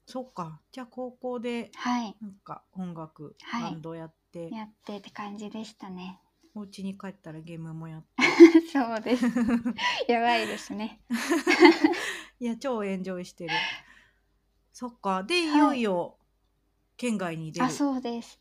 [0.05, 0.61] そっか。
[0.71, 2.15] じゃあ高校ではい。
[2.21, 3.63] なんか音楽、はい。
[3.63, 4.49] バンドやって。
[4.53, 6.19] やってって感じでしたね。
[6.55, 8.07] お家に帰ったらゲームもやって。
[8.71, 9.25] そうです。
[10.07, 11.01] やばいですね。
[12.39, 13.53] いや超エンジョイしてる。
[14.73, 15.23] そっか。
[15.23, 15.45] でい。
[15.45, 16.17] よいよ
[16.97, 18.39] 県外に出る、あそうです。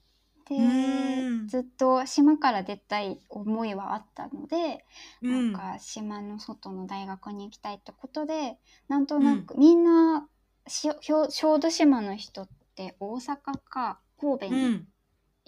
[0.48, 1.48] でうん。
[1.48, 4.84] ずっと島から出たい思いはあったので、
[5.22, 5.52] うん。
[5.52, 10.28] なんか島の外の大学に行きたいってことでなんとなく、みんな
[10.66, 14.88] し小小豆島の人って大阪か神戸にうん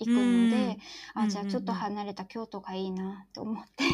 [0.01, 0.79] 行くので、
[1.19, 1.23] うん。
[1.23, 1.77] あじゃあちょっとうん。
[1.77, 3.85] うんうん離れた京都がいいなと思って、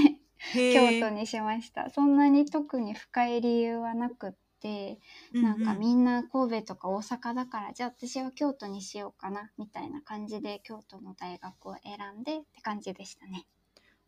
[0.68, 1.90] 京都にしました。
[1.90, 4.98] そんなに特に深い理由はなくって、
[5.40, 13.46] なんかみんな神戸とか大阪だからじゃあ私は京都にしようかなみたいな感じで京都の大学を選んでって感じでしたね。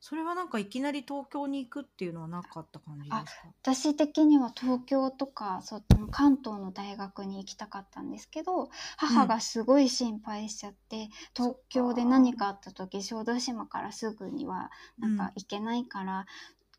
[0.00, 3.54] それはなんかいきなり東京に行くっていうのはなかった感じですか？
[3.62, 16.26] 私的には東京とかその関東の大学に行きたかったんですけど母がすごい心配しちゃって、東京で何かあった時小豆島からすぐにはなんか行けないから、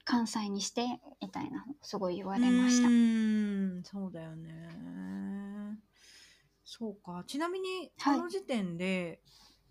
[0.05, 0.87] 関西にして
[1.21, 2.89] みたいなすごい言われました。
[2.89, 2.91] う。
[2.91, 5.79] ーんそうだよね。
[6.63, 7.23] そうか。
[7.27, 8.23] ちなみにそはい。
[8.23, 9.21] の時点で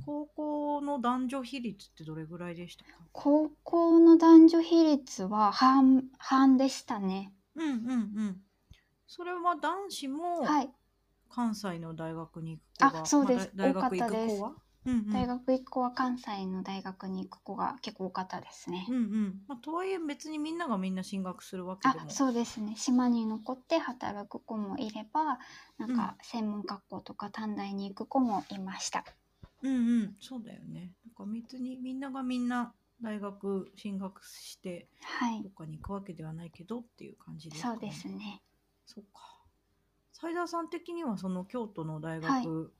[0.05, 7.33] 高校の男女比率ってどれぐらいでしたか、高校の男女比率は半半でしたね。
[7.55, 7.75] うんうんう
[8.31, 8.43] ん。
[9.07, 10.71] それは男子もはい、
[11.31, 13.51] 関西の大学に行く子があそうです。
[13.57, 14.53] まあ大大学行く子は？
[14.87, 15.13] うんうん。
[15.13, 18.87] 大学行く子は関西の大学に行く子が結構多かったですね。
[18.89, 19.41] うんうん。
[19.49, 22.11] まあ、とはいえ別にみんながみんな進学するわけあでも。
[22.11, 22.75] そうですね。
[22.77, 25.39] 島に残って働く子もいれば
[25.79, 29.05] なんか専門学校とか短大に行く子もいました。
[29.63, 38.43] うんうんそうだよねなんか別にみんながみんな大学進学してはいどっかに行くわけではないけどっていう感じですか、そうですね。
[38.87, 39.21] そうか。
[40.13, 42.73] 斉田さん的にはその京都の大学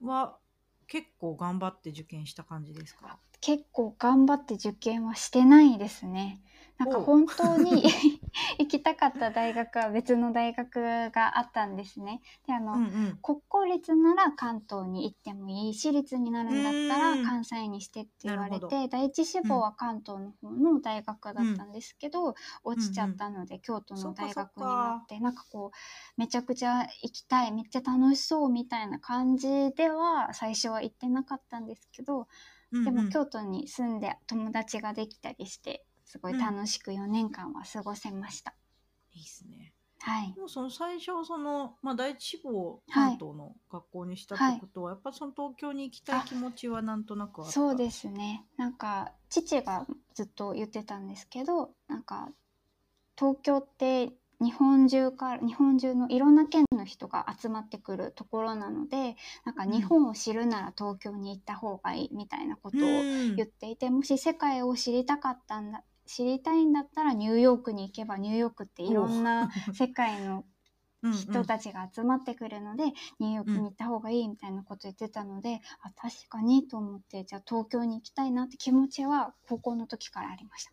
[0.00, 0.38] は
[0.86, 3.18] 結構頑張って受験した感じですか？
[3.40, 6.40] 結構頑張って受験はしてないですね。
[6.78, 7.84] なんかおう本当に
[8.58, 12.20] 行きたかった大学は別の大学があったんですね。
[12.46, 13.18] であの、うんうん。
[13.22, 32.28] 国公立なら関東に行ってもいい私立になるんだったうんら関西にしてって言われて第一志望は関東の方の大学だったんですけど、落ちちゃったので京都の大学になってなんかこうめちゃくちゃ行きたいめっちゃ楽しそうみたいな感じでは最初は行ってなかったんですけど、
[32.72, 32.84] うんうん。
[32.84, 38.54] でも京都に住んで友達ができたりしてすごい楽しく4年間は過ごせました。
[39.12, 39.72] いいですね。
[40.02, 47.52] はいでもその最初そのまあ第一志望関東の学校にしたってことは、やっぱその東京に行きたい気持ちはなんとなくあった？
[47.52, 52.30] そうですねなんか父がずっと言ってたんですけどなんか
[53.16, 62.82] 東京って日本中から日本中のいろんな県の人が集まってくるところなのでなんかうん日本を知るなら東京に行った方がいいみたいなことをう
[63.32, 70.44] ん言っていて、もし世界を知りたかったんだ知りたいんだったらニューヨークに行けばニューヨークっていろんな世界の
[71.10, 72.86] 人たちが集まってくるので、
[73.20, 80.72] ニューヨークに行った方がいいみたいなこと言ってたので、あ確かにと思ってじゃあ東京に行きたいなって気持ちは高校の時からありました。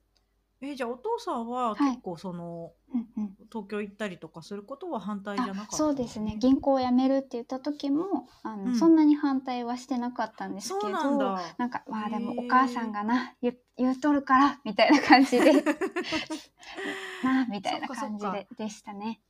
[0.61, 1.91] えじゃあお父さんははい。
[1.91, 3.35] 結構その、うんうん。
[3.51, 6.37] 東京行ったりとかすることは反対じゃなかっあたそうですね。
[6.39, 8.75] 銀行を辞めるって言った時もあの、うん。
[8.75, 11.41] そんなに反対はしてなかったんですけどそうなんだ。
[11.57, 15.53] なんかまあでもお母さんがな言う言うとるからみたいな感じで。
[17.23, 19.21] なみたいな感じそっかででしたね。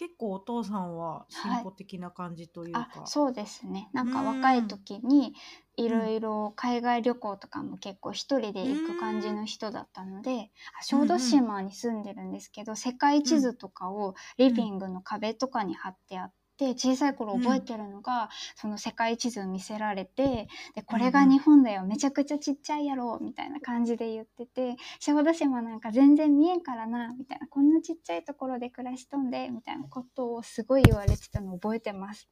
[0.00, 3.90] 結構お父さんは進歩的な感じというか、あそうですね。
[3.92, 5.34] なんかうん若い時に
[5.76, 32.28] いろいろ海外旅行とかも結構一人で行く感じの人だったのであ小豆島に住んでるんですけど世界地図とかをリビングの壁とかに貼ってあって小さい頃覚えてるのがその世界地図を見せられてでこれが日本だよめちゃくちゃちっちゃいやろみたいな感じで言ってて小豆島なんか全然見えんからなみたいなこんなちっちゃいところで暮らしとんでみたいなことをすごい言われてたのを覚えてます。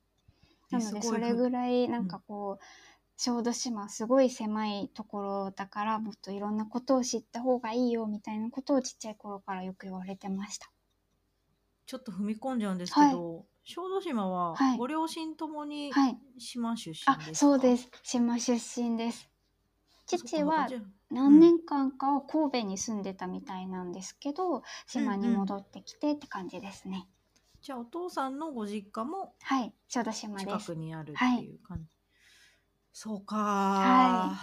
[0.71, 2.65] なのでそれぐいらいなんかこう、
[3.17, 10.71] 小豆島すごい狭いところだからもっといろんなことを知った方がいいよみたいなことをちっちゃい頃からよく言われてました。
[11.87, 14.79] ちょっと踏み込んじゃうんですけど、小豆島ははい。
[14.79, 16.19] ご両親ともにはい。
[16.39, 17.91] 島出身ですそうです。
[18.03, 19.29] 島出身です。
[20.07, 27.11] 父はそっかそっかじゃあ何年間かは神戸に住んでたみたいなんですけど、島に戻ってきてって感じですね。
[27.61, 30.47] じゃあお父さんのご実家もはい、小豆島です。
[30.47, 30.75] 近く。
[30.75, 31.91] にあるっていう感じ、
[32.95, 33.37] そうか。
[33.37, 34.37] は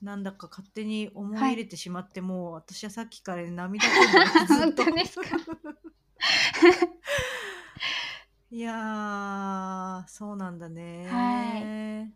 [0.00, 5.36] なんだか勝手に思い入れてしまって、もう私はさっきから涙ぐんでますずっと本当ですか？
[8.50, 12.06] いやーそうなんだねは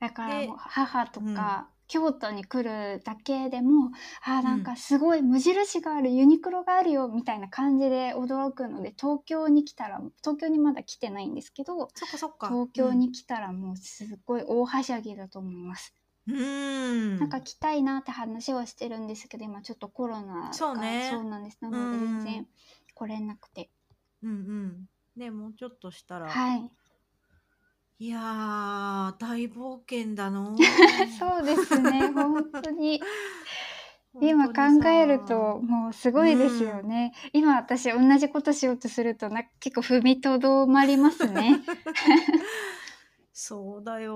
[0.00, 3.90] だからでもう母とか、京都に来るだけでも
[4.24, 12.48] あーなんかすごい無印があるユニクロがあるよみたいな感じで驚くので東京に来たら東京にまだ来てないんですけどそっかそっか。
[12.48, 15.94] 東京に来たらもうすごい大はしゃぎだと思います。
[16.26, 17.18] うん、うん。
[17.18, 21.08] なんか来たいなって話はしてるんですけど今ちょっとコロナがそうね。
[21.12, 21.58] そうなんです。
[21.60, 22.20] なのでうん。
[22.20, 22.46] 全然
[22.94, 23.70] 来れなくて、
[24.22, 26.70] うんうんねもうちょっとしたら、はい。
[27.98, 30.56] いやー大冒険だの
[31.18, 33.00] そうですね本当に。
[34.12, 41.60] 本当に今さ考えるともうすごいですよね、今私同じことしようとするとな結構踏みとどまりますね。
[43.32, 44.14] そうだよ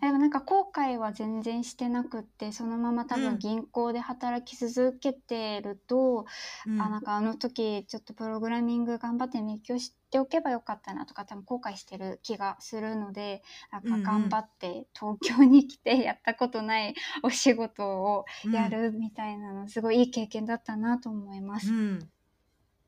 [0.00, 3.22] でもなんか後悔は全然してなくってそのまま多うん。
[3.22, 6.26] 分銀行で働き続けてると、
[6.66, 6.80] うん。
[6.80, 21.70] あなんかあの時ちょっとプログラミング頑張って勉強しておけばよかったなとか多分後悔してる気がするのでなんか頑張って東京に来て やったことないお仕事をやるみたいなのすごいいい経験だったなと思います。
[21.70, 22.08] うん、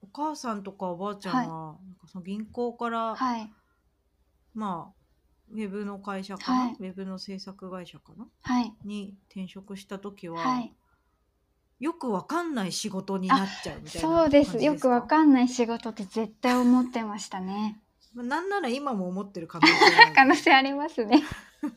[0.02, 3.50] お母さんとかおばあちゃんは、なんかその銀行から、はい。
[4.54, 5.03] まあ
[5.54, 6.76] ウェブの会社かな、はい。
[6.80, 8.26] ウェブの制作会社かな？
[8.42, 8.74] はい。
[8.84, 10.74] に転職した時は、はい。
[11.78, 14.62] よくわかんない仕事になっちゃうみたいなそうです。
[14.62, 17.80] よくわかかんない仕事って絶対思ってましたね。
[18.14, 21.22] まあなんなら今も思ってる可能性があ 可る能性ありますね。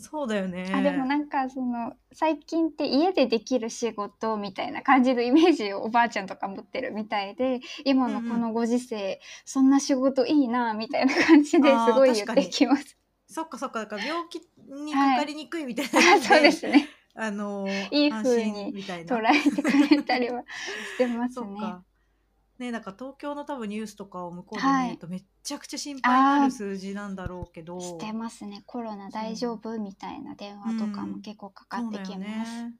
[0.00, 0.72] そうだよね。
[0.74, 12.96] あでもなんかその最近って家でできる仕事みたいな感じのイメージをおばあちゃんとか持ってるみたいで今のこのご時世、そんな仕事いいなみたいな感じですごい言ってきます。
[13.28, 13.80] そっかそっか。
[13.80, 16.88] だから病気にかかりにくいみたいな、あ そうですね。
[17.14, 20.42] あのいい風安に捉えてくれたりは
[20.94, 21.46] してますね。
[22.60, 24.86] ねなんか東京の多分ニュースとかを向こうではい。
[24.88, 28.62] 見るとめっちゃくちゃ心配になる数字なんだろうけど、してますね。
[28.66, 32.64] コロナ大丈夫みたいな電話とかも結構かかってきます。
[32.64, 32.74] ね。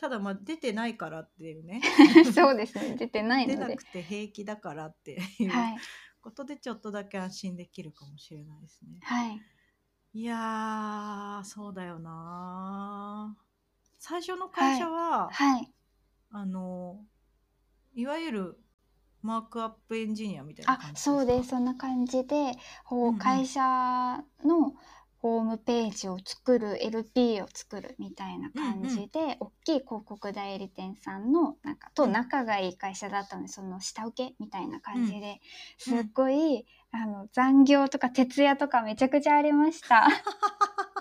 [0.00, 1.80] ただまあ出てないからっていうね。
[2.34, 2.96] そうですね。
[2.96, 3.74] 出てない出ので。
[3.74, 5.76] なくて平気だからっていうはい。
[6.20, 8.98] ことでちょっとだけ安心できるかもしれないですね。
[9.02, 9.40] はい。
[10.14, 13.36] いやーそうだよな
[13.98, 15.72] 最初の会社は、はい。
[16.30, 17.04] あの
[17.94, 18.61] いわゆる
[19.22, 21.10] マークアップエンジニアみたいなあ感じですか？
[21.12, 22.52] そうですそんな感じで
[22.84, 23.18] こう、うんうん。
[23.18, 23.60] 会社
[24.44, 24.74] の
[25.18, 32.12] ホームページを作る LP を作るみたいな感じで、大きい広告代理店さんのなんかとうん。
[32.12, 35.38] 仲がいい会社だったのでその下請けみたいな感じで、うん。
[35.78, 40.08] すっごい、あの残業とか徹夜とかめちゃくちゃありました。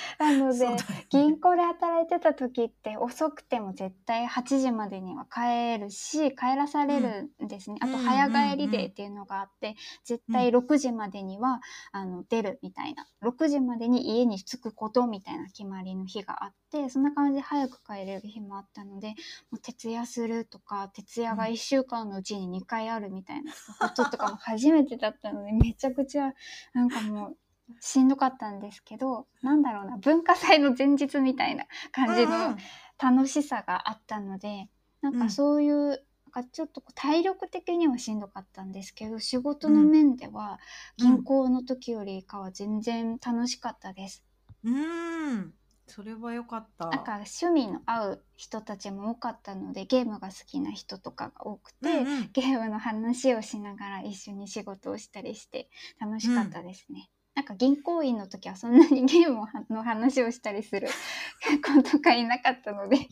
[0.18, 0.66] なので
[1.10, 11.60] 銀行で働いてた時って遅くても絶対8時までには帰るし帰らされるんですね、うんあと早帰りデーっていうのがあって絶対6時までには
[11.92, 13.06] あの出るみたいな。
[13.22, 19.08] 6時までに家に着くことみたいな決まりの日があってそんな感じで早く帰れる日もあったので
[19.50, 26.32] もう徹夜するとか徹夜が1週間のうちに2回あるみたいなこととかも初めてだったのでめちゃくちゃ
[26.74, 27.36] なんかもう
[27.80, 32.56] しんどかったんですけどなんだろうな文化祭の前日みたいな感じうんうんの
[33.00, 34.68] 楽しさがあったので、
[35.00, 35.88] なんかそういう、
[36.34, 40.60] なんかちょっとこう体力的にはしんどかったんですけど仕事の面では
[40.98, 44.22] 銀行の時よりかは全然楽しかったです。
[44.62, 45.54] うん。
[45.86, 46.90] それは良かった。
[46.90, 57.08] なんか趣味の合う人たちも多かったのでゲームが好きな人とかが多くて、うんうんゲームの話をしながら一緒に仕事をしたりして楽しかったですね。
[57.38, 60.88] なんか銀行員の時はそんなにゲームの話をしたりする
[61.64, 63.08] 子とかいなかったので、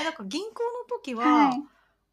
[0.00, 1.62] あなんか銀行の時は、はい、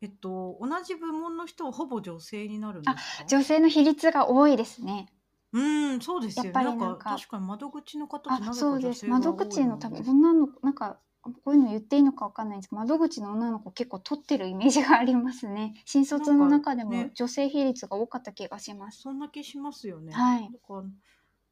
[0.01, 3.25] えっと同じ部門の人はほぼ女性になるんですか？
[3.25, 5.11] 女性の比率が多いですね。
[5.53, 6.49] うん、そうですよね。
[6.49, 10.99] やっぱりなんか確かに窓口の方ってあなぜか女性が多い窓口の多分です女の子なんか
[11.33, 15.73] こういうの言っていいのかわかんないんですけど窓口の女の子結構取ってるイメージがありますね。
[15.85, 20.13] 新卒の中でも女性比率が多かった気がします、そんな気しますよね。
[20.13, 20.51] はい。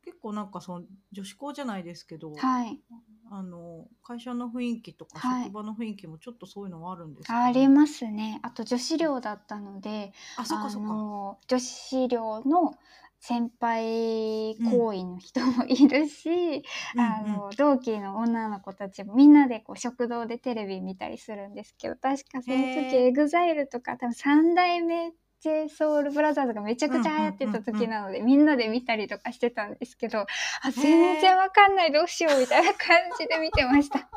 [0.03, 2.79] 結構なんかその女子校じゃないですけど、はい。
[3.31, 5.45] あの会社の雰囲気とかはい。
[5.45, 8.39] 職場の雰囲気もちょっとそういうのはあるんですか、ありますね。
[8.43, 10.89] あと女子寮だったのであ、そうかそうか。
[10.89, 12.73] の女子寮の
[13.25, 16.61] 先輩行為の人もいるし、
[16.97, 17.37] あうんうん。
[17.37, 30.27] の同期の女の子たちもみんなでこう食堂でテレビ見たりするんですけど確かその時 EXILE とか多分3代目 j ソ b r o t h e r がめちゃくちゃ流行ってた時なので、みんなで見たりとかしてたんですけどあ
[30.71, 34.09] 全然わかんないどうしようみたいな感じで見てました。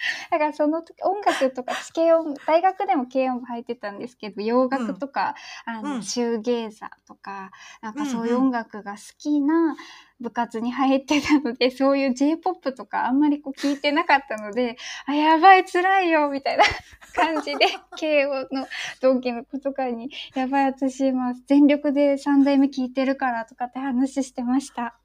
[0.30, 5.34] だからその時音楽とか私軽音大学でも軽音部入ってたんですけど洋楽とか、
[5.64, 6.02] あのうん。
[6.02, 7.50] シューゲーザーとか
[7.82, 9.76] なんかそういううんうん音楽が好きな
[10.20, 14.76] 部活に入ってたので、そういう J-POP とかあんまりこう聞いてなかったので
[15.06, 16.64] あやばい辛いよみたいな
[17.14, 18.66] 感じで慶応の
[19.00, 24.96] 同期の子とかに「やばい私今全力で3代目聞いてるから」とかって話してました。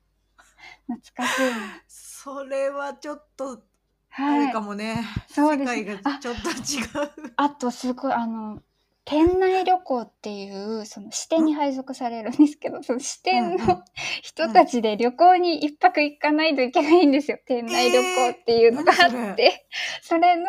[0.87, 1.83] 懐かしいな。
[1.87, 3.74] それはちょっとあ
[4.17, 5.03] はいれかもね。
[5.27, 6.53] そうです世界がちょっと違
[7.03, 7.33] う。
[7.35, 8.61] あとすごいあの
[9.05, 13.67] 店内旅行っていうその支店に配属されるんですけど、その支店うんうん。
[13.67, 13.83] の
[14.23, 17.37] 人たちで旅行に一泊行かないといけないんですよ。
[17.45, 19.67] 店内旅行っていうのがあ何それって、
[20.01, 20.45] それの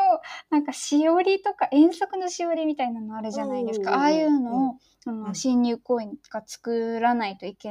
[0.50, 3.90] なんかしおりとか遠足のしおりみたいなのあるじゃないですか。
[3.90, 5.20] おーああいうのをそうん。
[5.22, 7.70] の新入行員が作らないといけ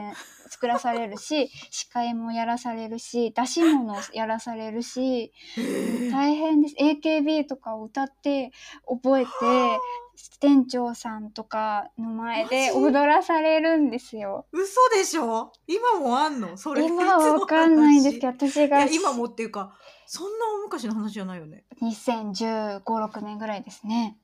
[0.49, 5.33] 作らされるし 司会もやらされるし出し物をやらされるし
[6.11, 6.75] 大変です。
[6.79, 8.51] AKB とかを歌って
[8.87, 9.29] 覚えて
[10.39, 14.45] 店長さんとかの前で踊らされるんですよ。
[14.51, 15.51] 嘘でしょ？
[15.67, 16.57] 今もあんの？
[16.57, 18.19] それ今はわかんないんです。
[18.19, 19.75] けどど私が今もっていうか
[20.07, 21.65] そんな大昔の話じゃないよね。
[21.81, 24.17] 2015、6年ぐらいですね。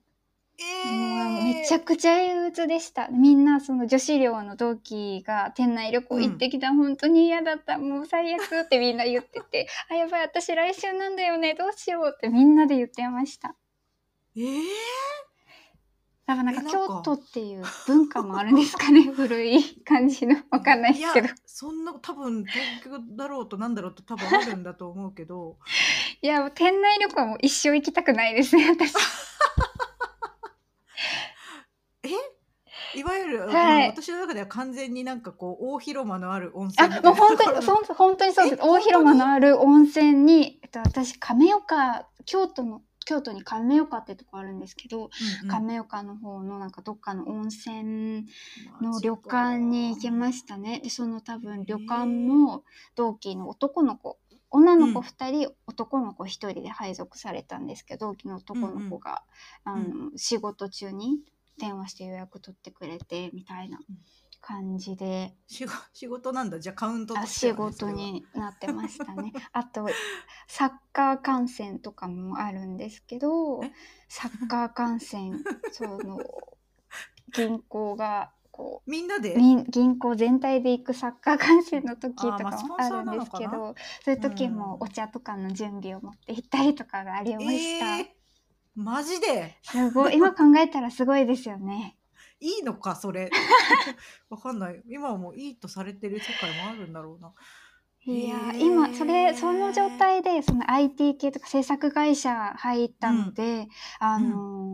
[0.58, 3.08] えもうめちゃくちゃ憂鬱でした。
[3.08, 13.56] みんなその女子寮の同期が店内旅行行ってきた、本当に嫌だった、もう最悪ってみんな言ってて、 あ、やばい、私来週なんだよね、どうしようってみんなで言ってました。
[14.36, 14.62] えー、
[16.36, 20.36] なんか京都っていう文化もあるんですかね、 古い感じの。
[20.50, 21.26] わかんないですけど。
[21.26, 25.58] いやそんな多分東京だろうとなんだろうと多分あるんだと思うけど
[26.22, 28.94] いや、もう店内旅行も一生行きたくないですね、私。
[32.94, 38.62] いわゆる、はい私の中では完全になんかこう大広間のある温泉あ、もう本当に、 そん本当にそうです。
[38.62, 45.48] え大広間のある温泉に、えっと、私、亀岡、京都の、京都に亀岡ってとこあるんですけど、うんうん。
[45.48, 48.26] 亀岡の方のなんかどっかの温泉
[48.80, 50.80] の旅館に行きましたね。
[50.80, 54.18] で、その多分旅館も同期の男の子、
[54.50, 55.02] 女の子うん。
[55.02, 59.18] 2人、男の子1人で配属されたんですけど、同期の男の子が、ん
[59.64, 61.20] あの仕事中に
[61.58, 63.78] 電話して予約取ってくれてみたいな
[64.42, 66.58] 感じで、仕事仕事なんだ。
[66.58, 69.32] じゃあカウントとあ仕事になってましたね。
[69.52, 69.86] あと
[70.48, 73.72] サッカー観戦とかもあるんですけどえ？
[74.08, 76.18] サッカー観戦 その
[77.32, 79.36] 銀行がこそれはみんなで？
[79.70, 83.74] 銀行全体で行くサッカー観戦の時とかもあるんですけど
[84.04, 84.86] そういう時もうん。
[84.86, 87.98] お茶とかの準備を持って行ったりとかがありました。
[87.98, 88.06] えー、
[88.74, 89.56] マジで？
[89.62, 91.96] すごい今考えたらすごいですよね。
[92.42, 93.30] いいのかそれ。
[94.28, 94.82] わかんない。
[94.88, 97.32] 今はもういいとされてる世界もあるんだろうな。
[98.04, 103.68] いや今それその状態でその IT 系とか制作会社入ったので、
[104.00, 104.71] あのー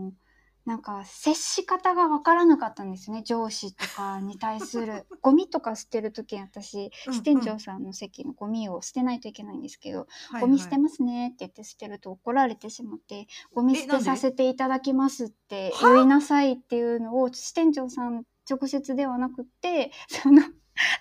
[0.69, 3.23] なんか接し方が分からなかったんですよね。
[3.23, 14.05] 上司とかに対する ゴミとか捨てる時に私うん支店長さんの席のゴミを捨てないといけないんですけど、はいゴミ捨てはいますねって言って捨てると怒られてしまってゴミ捨えなんで？
[14.05, 15.95] てさせていただきますっては？
[15.95, 20.43] 言いなさいっていうのを支店長さん直接ではなくって その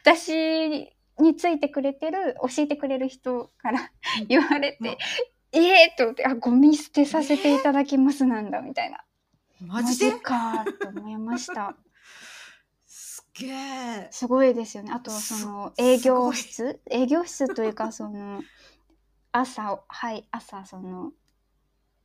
[0.02, 3.92] 私についてくれてる教えてくれる人から
[4.22, 4.28] うん。
[4.28, 4.88] 言われて、ま
[5.52, 9.04] ええー、と思ってあゴミ捨てさせていただきますなんだみたいな、
[9.62, 10.12] マジで？
[10.20, 11.76] かと思いました
[12.86, 14.08] すげえ。
[14.12, 16.80] すごいですよねあとその営業室？
[16.90, 18.42] 営業室というか その
[19.32, 21.12] 朝はい朝その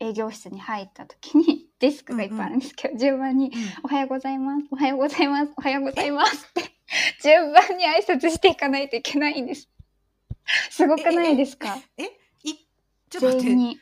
[0.01, 3.53] 営業室に入った時に デスクがいっぱいあるんですけど、順番にうん
[3.85, 4.67] おはようございます。
[4.71, 5.53] おはようございます。
[5.57, 6.73] おはようございますって、
[7.23, 9.69] 順番に挨拶していかないといけないんです。
[10.71, 11.77] すごくないですか？
[11.97, 12.05] え、
[12.45, 12.55] い、
[13.11, 13.81] ちょっと待って。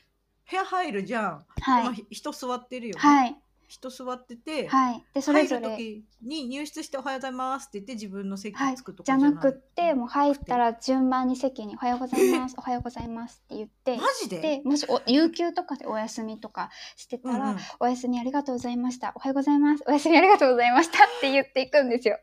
[0.51, 1.47] 部屋入るじゃん。
[1.61, 2.07] はい。
[2.11, 3.01] 人座ってるよね。
[3.01, 3.41] はい。
[3.71, 5.05] 人座ってて、はい。
[5.14, 9.05] で、それぞ入るれ、時に入室しておはようございますって言って自分の席はいに着くと。
[9.05, 12.57] じゃかじゃなくって、もう入ったら順番に席におはようございます。
[12.59, 14.41] おはようございますって言って、マジで？
[14.41, 19.12] で、もしお有給とかでお休みとかしてたら、うんうんお休みありがとうございました。
[19.14, 19.85] おはようございます。
[19.87, 22.18] お休みありがとうございましたって言っていくんですよ。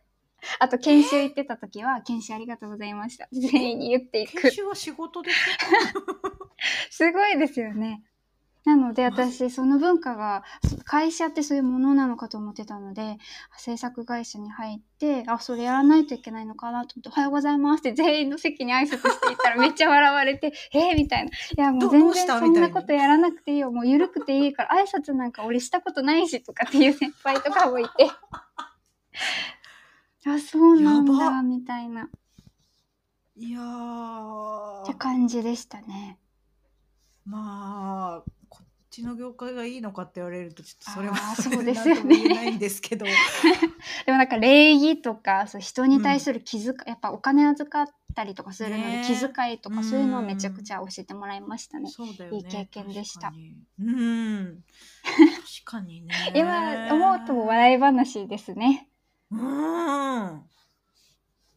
[0.60, 3.28] あと、研修行ってた時は、研修ありがとうございました。
[3.32, 4.52] 全員に言っていく研。
[4.52, 5.36] 修は仕事でし
[6.92, 8.04] すごいですよね。
[8.68, 10.44] なので私その文化が
[10.84, 13.18] 会社ってそういうものなのかと思ってたので
[13.58, 23.72] 制作会社に入ってあそれやらないといけないのかなと思って「おはようございます」って全員の席に挨拶していたら めっちゃ笑われて「えー?」みたいな「いやもう全然そんなことやらなくていいよ。
[23.72, 27.90] もう緩くていいから挨拶なんか俺したことないし」とかっていう先輩とかもいて。
[30.30, 32.04] あそうなんだみたいな。
[32.04, 32.10] っ
[33.38, 34.86] いやー。
[34.88, 36.20] て感じでしたね。
[37.28, 38.32] まあ
[38.98, 42.30] ちの業界がいいのかって言われるとちょっとそれはあー そうですよね。
[42.30, 43.06] ないんですけど。
[44.06, 51.90] でもなんか礼儀とかそう人に対する気遣い、やっぱお金預かったりとかするので、ね気遣いとかそういうのをうんめちゃくちゃ教えてもらいましたね。
[51.90, 53.32] そうだよねいい経験でした。
[53.80, 54.64] うん。
[55.04, 55.26] 確
[55.64, 56.14] かにね。
[56.34, 58.90] 今思うと笑い話ですね。
[59.30, 60.57] うん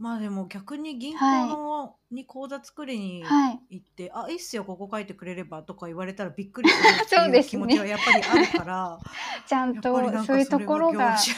[0.00, 3.60] まあでも逆に銀行の、に口座作りにはい。
[3.68, 7.62] 行って、あいいっすよここ書いてくれればとか言われたらびっくりするって そうですね。
[7.62, 8.98] いう気持ちはやっぱりあるから
[9.46, 11.18] ちゃんやっぱりなんそういうところが。
[11.18, 11.30] そ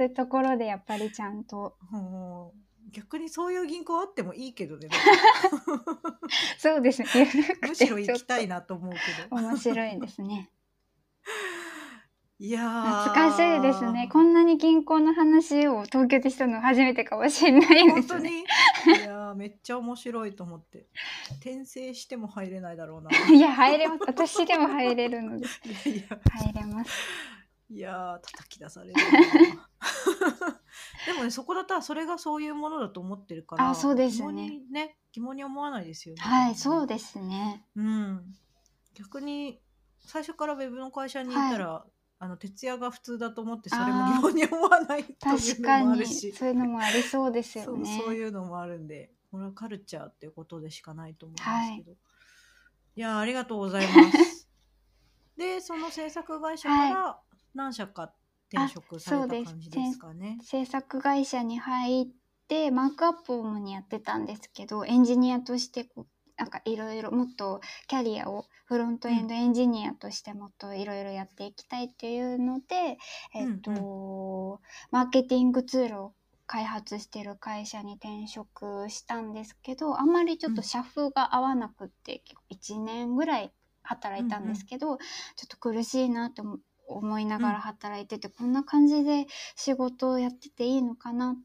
[0.00, 1.76] ういうところでやっぱりちゃんと。
[1.90, 4.88] もう逆にそういう銀行あってもいいけどね。
[6.56, 7.08] そうですね。
[7.60, 8.12] むしてろちょっと。
[8.12, 8.98] 行きたいなと思うけ
[9.28, 9.36] ど。
[9.36, 10.50] 面白いですね。
[12.42, 14.08] いやー懐かしいですね。
[14.12, 17.92] こんなに銀行の話を東京でしたの初めてかもしれないですね。
[17.92, 18.40] 本当に。
[18.40, 18.44] い
[19.06, 20.88] やーめっちゃ面白いと思って。
[21.36, 23.10] 転生しても入れないだろうな。
[23.32, 24.00] いや入れます。
[24.08, 25.46] 私でも入れるので。
[25.88, 26.90] いや入れます。
[27.70, 28.98] いやー叩き出されるな。
[31.06, 34.48] でもねそこだったらそれがそういうものだと思ってるからあそうですよね。
[34.48, 36.20] 疑問にね疑問に思わないですよね。
[36.20, 37.64] はい、そうでですね。
[37.76, 38.34] うん。
[38.94, 39.60] 逆に
[40.00, 41.86] 最初からウェブの会社に行ったら、
[42.22, 46.30] あの徹夜が普通だと思ってそれも疑問に思わないというのもあるし。
[46.30, 48.00] そういうのもありそうですよそうね。
[48.00, 51.96] そういうのもあるんでこれはカルチャーっていうことでしかないと思うんですけど、
[52.94, 54.48] い、やーありがとうございます。
[55.36, 57.18] でその制作会社から
[57.54, 58.12] 何社か
[58.52, 62.06] 転職された感じですかね、制作会社に入っ
[62.46, 66.06] てマークアップを主にやってたんですけどエンジニアとしてこう
[66.36, 72.98] なんかいろいろもっとキャリアをフロントエンドエンジニアとしてもっといろいろやっていきたいっていうので、
[73.34, 74.60] えっと
[74.90, 76.14] マーケティングツールを
[76.46, 83.52] 開発してる会社に転職したんですけどあんまりちょっと社風が合わなくって、結構1年ぐらい
[83.82, 85.02] 働いたんですけど、ちょ
[85.44, 86.58] っと苦しいなと思
[86.88, 89.26] 思いながら働いてて、こんな感じで
[89.56, 91.40] 仕事をやってていいのかなって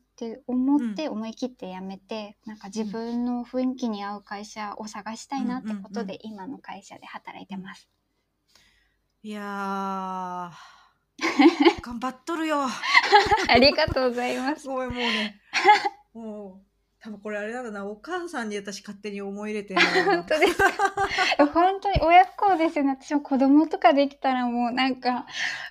[0.48, 7.88] 思って思い切って辞めて、なんか自分の雰囲気に合う会社を探したいなってことで、今の会社で働いてます。
[9.24, 10.78] いやー。
[11.82, 12.60] 頑張っとるよ。
[13.50, 14.68] ありがとうございます。
[14.68, 15.42] ごめんもうね。
[16.14, 16.68] もう
[17.00, 17.86] 多分これあれなんだな。
[17.86, 20.16] お母さんに私勝手に思い入れてんだろうな。
[20.18, 20.72] 本当ですか？
[21.54, 22.98] 本当に親不孝ですよね。
[23.02, 25.26] 私も子供とかできたらもうなんか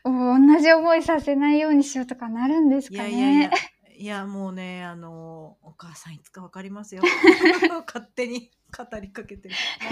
[0.05, 3.13] もう同じ思いさせないようにしようとかなるんですいかね。
[3.13, 3.51] やいやいや
[3.99, 7.03] いやもうねあのお母さんいつかわかりますよ。
[7.87, 9.55] 勝手に語りかけてる。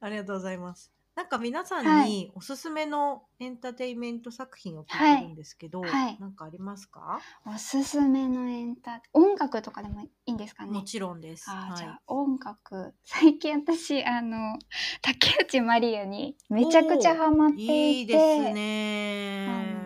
[0.00, 0.92] ありがとうございます。
[1.14, 5.90] なんか皆さんはにおすすめのエンターテインメント作品を聞いてるんですけど、はい。
[5.90, 6.16] はい。
[6.18, 10.72] なんかありますか、おすすめのエンタ音楽とかでもいいんですかね？
[10.72, 11.50] もちろんです。
[11.50, 11.76] あー、はい。
[11.76, 12.94] じゃあ音楽。
[13.04, 14.58] 最近私あの
[15.02, 17.72] 竹内まりやにめちゃくちゃハマっていて。
[17.92, 19.79] いいですね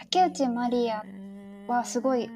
[0.00, 1.04] 竹内まりや
[1.68, 2.30] はすごい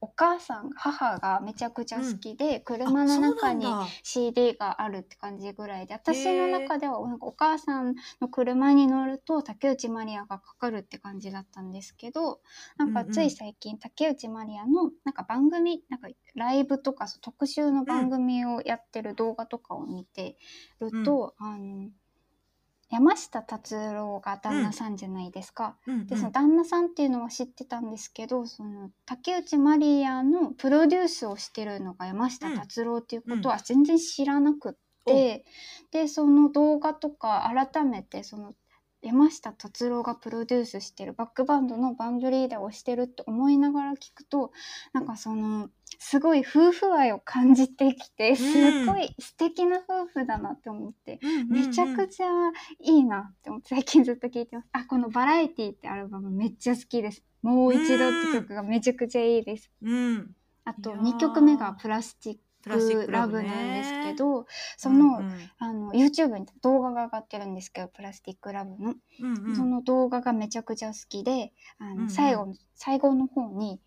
[0.00, 3.66] お母さん母がめちゃくちゃ好きで、車の中に
[4.02, 12.40] CD があるって感じぐらいで私の中ではなんかお母さんの車に乗ると竹内まりやがかかるって感じだったんですけど
[12.76, 20.36] なんかつい最近、竹内まりやのなんか番組なんかライブとか特集の番組をやってる動画とかを見て
[20.80, 21.88] ると、あの
[22.90, 25.76] 山下達郎が旦那さんじゃないですか。
[25.86, 34.72] うんうんでその旦那さんっていうのは知ってたんですけどその竹内まりやのプロデュースをしてるのが山下達郎っていうことは全然知らなくっ
[35.04, 35.44] て、
[35.90, 38.54] でその動画とか改めてその
[39.06, 44.50] 山下達郎がプロデュースしてるバックバンドのバンドリーダーをしてるって思いながら聞くと
[44.92, 51.20] なんかそのすごい夫婦愛を感じてきてすごい素敵な夫婦だなって思って。
[51.48, 52.26] めちゃくちゃ
[52.80, 54.68] いいなって思って最近ずっと聞いてます。
[54.72, 57.22] あ、このバラエティってアルバムめっちゃ好きです。
[57.42, 59.70] もう一度って曲がめちゃくちゃいいです。
[59.82, 60.34] うん
[60.64, 62.36] あといやー2曲目がプラスチッ
[62.70, 64.46] ックラブなんですけど、
[64.76, 69.56] その、うんあの YouTube に動画が上がってるんですけど、プラスティックラブの、うんうん。
[69.56, 72.10] その動画がめちゃくちゃ好きで、あの、うんうん。
[72.10, 73.80] 最後の最後の方に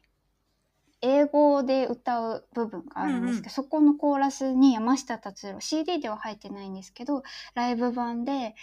[1.02, 3.50] 英語で歌う部分があるんですけど、うんうん。
[3.50, 7.24] そこのコーラスに山下達郎 CD では入ってないんですけど
[7.56, 8.56] ライブ版で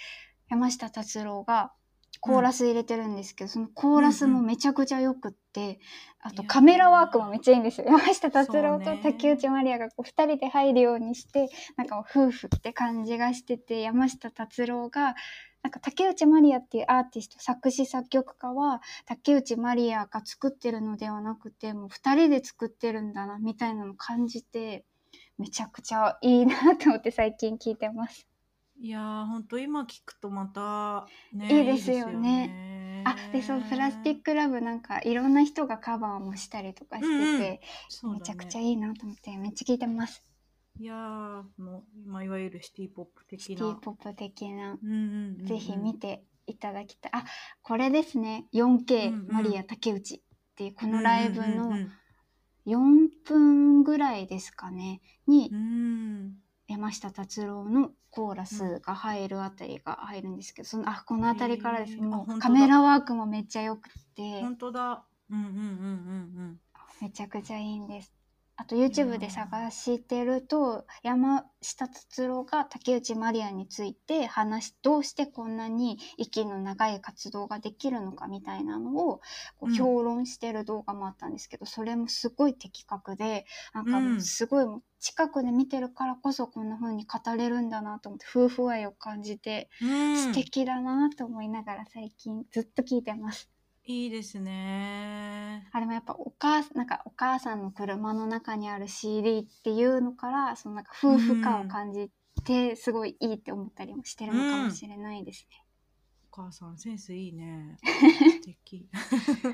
[0.48, 1.72] 山下達郎が
[2.20, 5.80] コーラス入れてるんですけど、そのコーラスもめちゃくちゃよくって、
[6.20, 6.42] あといや。
[6.44, 7.86] ーカメラワークもめっちゃいいんですよ。
[7.90, 15.14] 山下達郎と竹内まりやがこう2人で入るようにしてなんか夫婦って感じがしてて山下達郎が
[15.62, 24.84] なんか竹内まりやっていうアーティスト作詞作曲家は竹内まりやが作ってるのではなくてもう2人で作ってるんだなみたいなのを感じて
[25.38, 28.28] めちゃくちゃいいなと思って最近聞いてます。
[28.78, 32.48] いやーほんと今聞くとまたねいいですよね。
[32.48, 33.04] ね。
[33.06, 37.58] あでそうプラスティックラブなんかいろんな人がカバーもしたりとかしてて、うんうん。
[37.88, 38.18] そうだね。
[38.18, 40.22] めちゃくちゃいいなと思ってめっちゃ聞いてます。
[40.78, 43.56] いやーこのまあいわゆるシティポップシ的な。
[43.56, 44.72] ティポップ的な。
[44.82, 47.12] うんうんうんうんぜひ見ていただきたい。
[47.14, 47.24] あ、
[47.62, 48.46] これですね。
[48.52, 49.32] 4K、うんうん。
[49.32, 50.20] マリア竹内っ
[50.54, 51.92] ていうこのライブうんうのん
[52.66, 55.00] 4分ぐらいですかね。
[55.26, 56.34] にうんうん
[56.68, 61.92] 山下達郎のコーラスが入るあたりが入るんですけど、そのあこのあたりからです。
[61.94, 62.02] へー。
[62.02, 62.40] あもう本当だ。
[62.40, 64.40] カメラワークもめっちゃ良くて。
[64.40, 65.04] 本当だ。
[65.30, 65.58] うんうんうんう
[66.42, 66.60] ん。
[67.00, 68.12] めちゃくちゃいいんです。
[68.58, 79.20] あと YouTube で探してると山下達郎が竹内まりやについて話しどうしてこんなに息の長い活動ができるのかみたいなのを
[79.56, 79.70] こうん。
[79.70, 83.44] う評論してる動画もあったんですけど、それもすごい的確で
[83.74, 84.66] なんかすごい
[85.00, 89.96] 近くで見てるからこそこんな風に語れるんだなと思って夫婦愛を感じてうんうん。
[90.12, 93.50] 素敵だなと思いながら最近ずっと聞いてます。
[93.88, 95.68] いいですね。
[95.72, 102.10] あれもやっぱお母なんかお母さんの車の中にある CD っていうのからそのなんか夫婦感を感じ
[102.44, 105.64] てすごいいいって思ったりもしてるのかもしれないですね。
[106.32, 107.78] お母さんセンスいいね。
[107.84, 108.88] 素敵。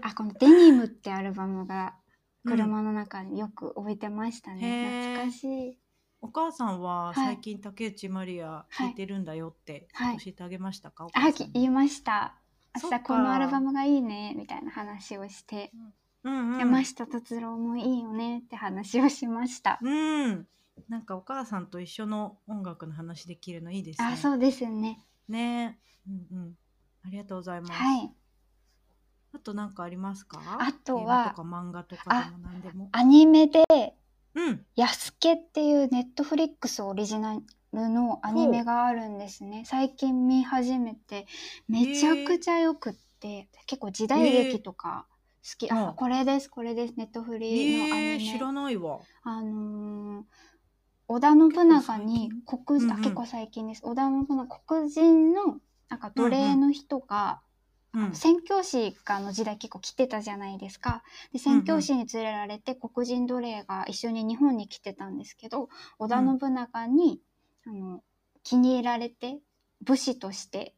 [0.03, 1.97] あこの「デニム」ってアルバムが
[2.45, 4.61] 車の中によく置いてましたね。
[4.67, 5.17] へー。
[5.17, 5.79] 懐かしい。
[6.23, 7.15] お母さんははい。
[7.15, 10.19] 最近竹内まりや聴いてるんだよってはい。
[10.19, 11.49] 教えてあげましたか、おあ母さん。
[11.49, 12.42] に言いました。
[12.81, 15.71] 明日このアルバムがいいねみたいな話をして、
[16.25, 19.79] うんうん、山下達郎もいいよねって話をしました。
[19.83, 20.47] うん。
[20.89, 24.07] なんかお母さんと一緒の音楽の話できるのいいですね。
[24.07, 25.03] あそうですね。
[25.29, 25.79] ね。
[26.09, 26.57] うんうん。
[27.05, 28.11] ありがとうございます、はい。
[29.35, 30.41] あと何かありますか？
[30.61, 32.89] あとは漫画とかでも何でも。
[32.93, 33.65] アニメで
[34.35, 34.65] うん。
[34.77, 37.39] やすけっていうネットフリックスオリジナ
[37.73, 39.65] ルのアニメがあるんですね。
[39.67, 41.27] 最近見始めて
[41.69, 45.07] めちゃくちゃよくって、結構時代劇とか
[45.43, 45.71] 好き。
[45.71, 46.95] うんあ、これです、これです。
[46.97, 48.33] ネットフリのアえー、ニメ。
[48.33, 50.25] 知らないわあのー
[51.09, 53.83] 織田信長に黒人、うんうんあ結構最近です。
[53.85, 55.59] 織田信長黒人の
[55.89, 57.41] なんか奴隷の人が、
[57.95, 61.03] うん宣教師があの時代結構来てたじゃないですか。
[61.35, 65.69] で宣教師に連れられて黒人奴隷が一緒に日本に来てたんですけど
[65.99, 67.21] 織田信長に、
[67.67, 68.03] あの
[68.43, 69.39] 気に入られて
[69.83, 70.75] 武士として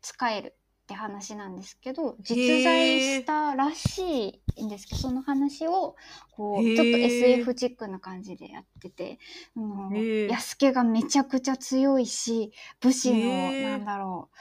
[0.00, 0.54] 使える
[0.84, 5.96] って話なんですけど実在したらしいんですけどその話を
[6.30, 9.18] こうちょっと SF チックな感じでやってて
[9.56, 10.28] あのへー。
[10.28, 14.36] 安家がめちゃくちゃ強いし武士のなんだろう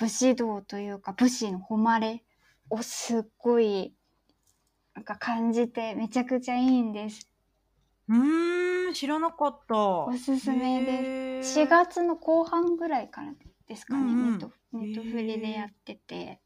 [0.00, 2.24] 武士道というか武士の誉れ
[2.70, 3.92] をすっごい
[4.94, 7.28] なんか感じてめちゃくちゃいいんです。
[8.08, 11.54] うーん知らなかったおおすすめです。
[11.54, 13.32] す4月の後半ぐらいから
[13.66, 16.40] ですかね、うんうんネットネットフリでやってて。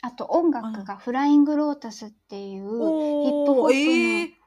[0.00, 4.37] あと音楽がフライングロータスっていうヒップホップの。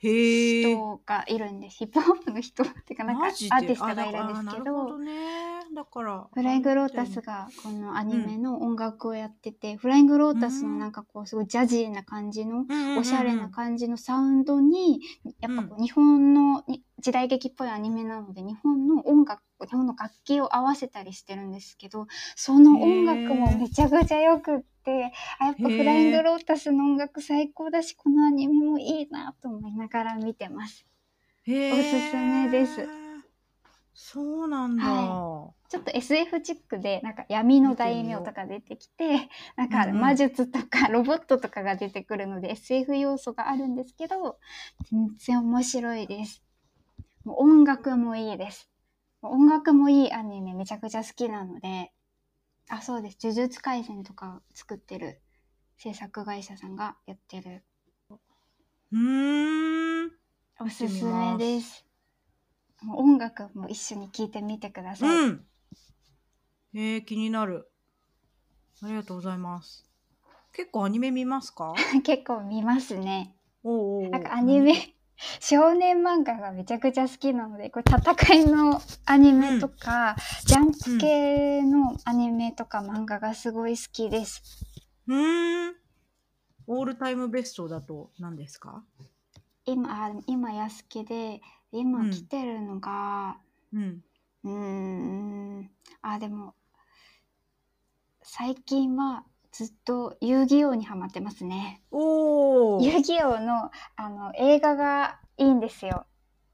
[0.00, 1.76] 人がいるんです。
[1.76, 5.60] ヒップホップの人っていうかなんかアーティストがいるんですけどど、ね。
[5.74, 6.26] だから。
[6.32, 12.64] フライングロータスがこのアニメの音楽をやってて、フライングロータスのなんかこうすごいジャジーな感じの、
[12.98, 15.00] おしゃれな感じのサウンドに、
[15.40, 24.64] やっぱこう日本のに時代劇っぽいアニメなので、日本の音楽、日本の楽器を合わせたりしてるんですけど、その音楽もめちゃくちゃよくって、
[25.38, 30.86] あやっぱフライングロータスの音楽最高だし、このアニメもいいなと思いながら見てます。
[31.46, 32.88] おすすめです。
[33.94, 34.84] そうなんだ。
[34.84, 44.38] はちょっと SF チックで、なんか闇の大名とか出てきて、なんかうんうん魔術とか ロボットとかが出てくるので SF 要素があるんですけど、
[44.90, 46.42] 全然面白いです。
[47.24, 48.70] もう音楽もいいです。
[49.22, 51.92] 音楽もいいアニメめちゃくちゃ好きなので、
[52.70, 53.18] あ、そうです。
[53.22, 55.20] 呪術廻戦とか作ってる
[55.76, 57.64] 制作会社さんがやってる
[58.92, 60.10] うーん。
[60.60, 61.84] おすすめです。
[62.82, 65.08] もう音楽も一緒に聴いてみてください。
[65.08, 65.46] うん。
[66.74, 67.70] えー、気になる。
[68.82, 69.84] ありがとうございます。
[70.52, 71.74] 結構アニメ見ますか？
[72.04, 73.34] 結構見ますね。
[73.62, 74.94] おうおうなんかアニメ、
[75.40, 80.16] 少年漫画がめちゃくちゃ好きなので、これ戦いのアニメとか、
[80.46, 84.42] ジャンプ系のアニメとか漫画がすごい好きです。
[85.06, 85.74] うーん。
[86.66, 88.84] オールタイムベストだと何ですか？
[89.64, 91.40] 今、あ今安家で、
[91.72, 93.38] 今うん来てるのが、
[93.72, 94.04] うん。
[94.44, 94.50] うー
[95.62, 95.70] ん、
[96.02, 96.54] あ、でも、
[98.22, 101.82] 最近はずっと遊戯王にハマってますね。
[101.90, 102.82] おお。
[102.82, 106.06] 遊戯王のあの映画がいいんですよ。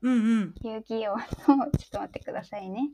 [0.02, 0.54] うんうん。
[0.62, 2.90] 遊戯王の、ちょっと待ってくださいね。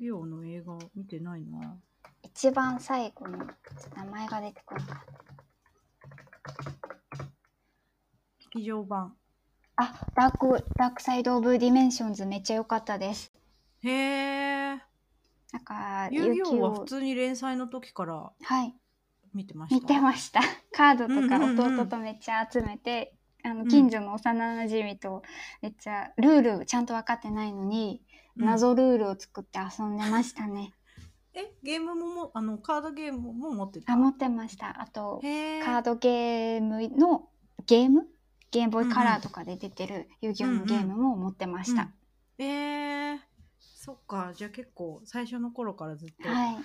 [0.00, 1.78] 遊戯王の映画見てないな。
[2.22, 3.38] 一番最後の
[3.96, 4.84] 名前が出てこない。
[8.52, 9.14] 劇場版。
[9.76, 13.32] あ、ダーク、 Dark Side of Dimensions めっちゃ良かったです。
[13.82, 13.90] へ
[14.74, 14.89] え。
[15.52, 18.74] なんか、遊戯王はを普通に連載の時からはい、
[19.34, 19.80] 見てました。
[19.80, 20.40] 見てました。
[20.72, 25.22] カードとかうんうんうん弟とめっちゃ集めて、あの、ん近所の幼馴染と
[25.62, 28.02] めっちゃルールちゃんと分かってないのに、
[28.36, 30.72] うん謎ルールを作って遊んでましたね。
[31.34, 33.92] え、ゲームもも、あの、カードゲームも持ってた？
[33.92, 34.80] あ、持ってました。
[34.80, 35.20] あと。
[35.20, 37.28] カードゲームの
[37.66, 38.08] ゲーム？
[38.50, 41.82] ゲームボーイカラーとかで出てる遊戯王のゲームも持ってました。
[41.82, 43.18] うんえー、
[43.90, 44.32] そっか。
[44.36, 46.28] じゃあ結構最初の頃からずっと。
[46.28, 46.56] はい。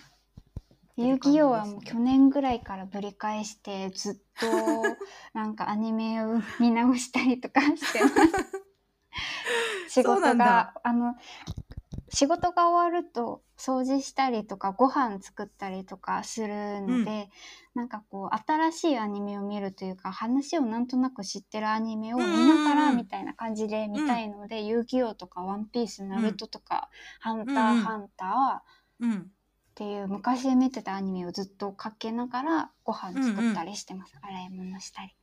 [0.96, 4.46] て遊戯王はもう去年ぐらいからぶり返してずっと
[5.34, 8.16] なんかアニメを見直したりとかしてます。
[9.90, 11.16] 仕事があの
[12.10, 17.30] 仕事が終わると掃除したりとかご飯作ったりとかするので、
[17.74, 26.90] なんかこう新しいアニメを見るというか話をなんとなく知ってるアニメを見ながらみたいな感じで見たいので、遊戯王とかワンピースナルトとか、
[27.20, 29.32] ハンター、うんうんハンターうん。
[29.76, 35.14] っていう昔見てたアニメをずっとかけながらご飯作ったりしてます、洗い物したり。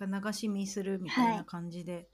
[0.00, 2.08] 流し見するみたいな感じで。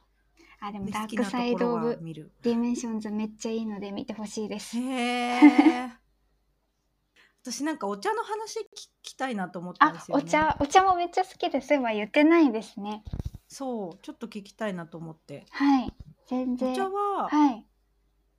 [0.64, 1.98] あでもで Dark Side of
[2.42, 5.90] Dimensions めっちゃいいので見てほしいですへえ。
[7.42, 8.64] 私なんかお茶の話聞
[9.02, 10.22] きたいなと思ったんあですよ、ね。
[10.24, 13.02] お茶お茶もめっちゃ好きですそういえば言ってないですね
[13.48, 15.46] そう、ちょっと聞きたいなと思って。
[15.50, 15.92] はい
[16.26, 17.66] 全お然茶は、はい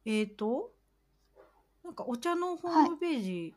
[0.05, 0.71] えーと、
[1.83, 2.87] なんかお茶のホはい。
[2.87, 3.53] ームページ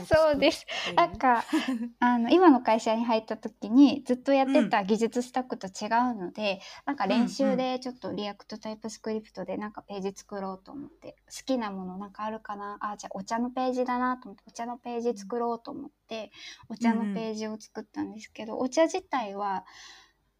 [0.06, 0.66] そうです。
[0.96, 1.44] なんか
[2.00, 12.78] あの今の会社に入った時にずっとやってた技術スタッフと違うので、なんか練習でちょっと React TypeScript でなんかページ作ろうと思って好きなものなんかあるかな？
[12.80, 16.32] あじゃあお茶のページだなと思ってお茶のページ作ろうと思って
[16.70, 19.66] お茶のページを作ったんですけど、お茶自体は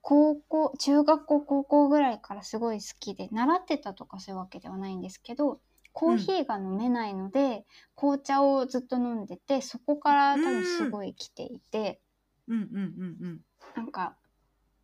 [0.00, 5.60] 高校中学校高校ぐらいからすごい好きで習ってたとかそういうわけではないんですけど
[5.93, 7.64] コーヒーが飲めないので、
[7.97, 12.01] 紅茶をずっと飲んでてそこから多分すごい来ていて、
[12.47, 13.41] うんうんうんうん。
[13.76, 14.16] なんか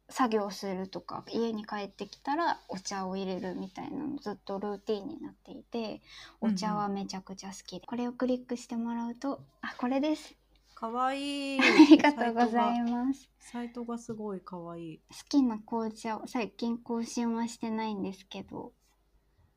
[0.08, 6.02] 作業するとか家に帰ってきたらお茶を入れるみたいなのずっとルーティンになっていて
[6.40, 10.34] お茶はめちゃくちゃ好きで、これをクリックしてもらうとあこれです
[10.74, 11.60] かわいい。
[11.62, 14.98] ありがとうございますサイトがすごいかわいい。
[14.98, 18.72] 好きな紅茶を最近更新はしてないんですけど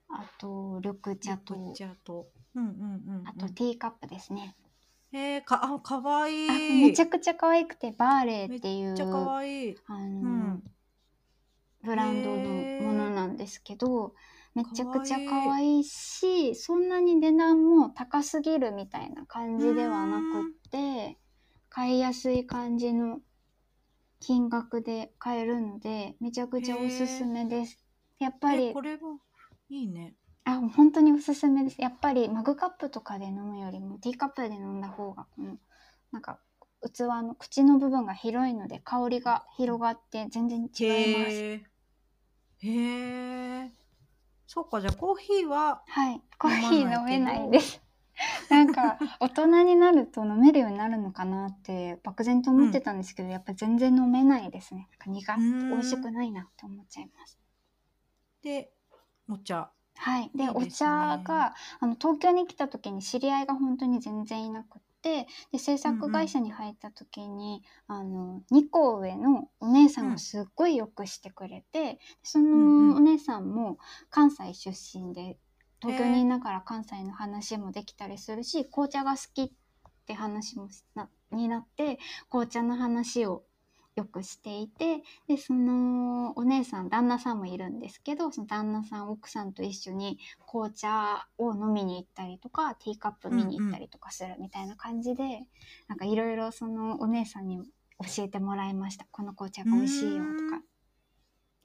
[0.09, 2.27] あと緑茶と緑茶と。
[2.55, 3.27] うんうんうん、うん。
[3.27, 4.55] あとティーカップですね、
[5.11, 6.49] えー、か、あ、かわいい。
[6.49, 6.53] あ
[6.87, 9.77] めちゃくちゃ可愛くてバーレーっていうめっちゃかわいい。
[9.87, 10.63] あの、うん。
[11.83, 14.13] ブランドのものなんですけど
[14.55, 21.17] めちゃくちゃ可愛いしそんなに値段も高すぎるみたいな感じではなくって
[21.69, 23.19] 買いやすい感じの
[24.19, 27.77] 金額で買えるので、めちゃくちゃおすすめです。
[28.19, 29.19] やっぱりえ、これは？
[29.69, 30.15] いいね。
[30.45, 31.81] あ、本当におすすめです。
[31.81, 35.57] やっぱりマグカップとかで飲むよりもティーカップで飲んだ方が、この、
[36.11, 36.39] なんか、
[36.81, 41.43] 器の口の部分が広いので香りが広がって全然違います。
[41.43, 41.67] へえ。
[42.59, 43.71] へえ。
[44.45, 46.21] そうか、じゃあコーヒーは、はい。
[46.39, 47.81] コーヒー飲めないです。
[48.49, 54.87] なんか、大人になると飲めるようになるのかなって漠然と思ってたんですけど、やっぱ全然飲めないですね。
[54.91, 57.37] なんか苦美味しくないなって思っちゃいます。
[58.41, 58.71] で、
[59.29, 59.71] お茶。
[59.95, 60.31] はい。
[60.35, 73.77] で、いいですねお茶が、あの、東京に来た時に知り合いが本当に全然いなくって、で、制作会社に入った時に、あの、2個上のお姉さんがすっごいよくしてくれて、そんうんのお姉さんも
[74.09, 74.69] 関西出
[74.99, 75.39] 身で、
[75.81, 79.51] 東京にいながら関西の話もできたりするし、紅茶が好きっ
[80.05, 81.99] て話もしなになって、
[82.29, 83.43] 紅茶の話を
[83.97, 95.47] よくしていて、で、そのお姉さん、旦那さんもいるんですけど、その旦那さん、奥さんと一緒に紅茶を飲みに行ったりとか、ティーカップ見に行ったりとかするみたいな感じで、
[95.87, 99.07] なんかいろいろそのお姉さんに教えてもらいました。
[99.11, 100.61] この紅茶が美味しいよとか。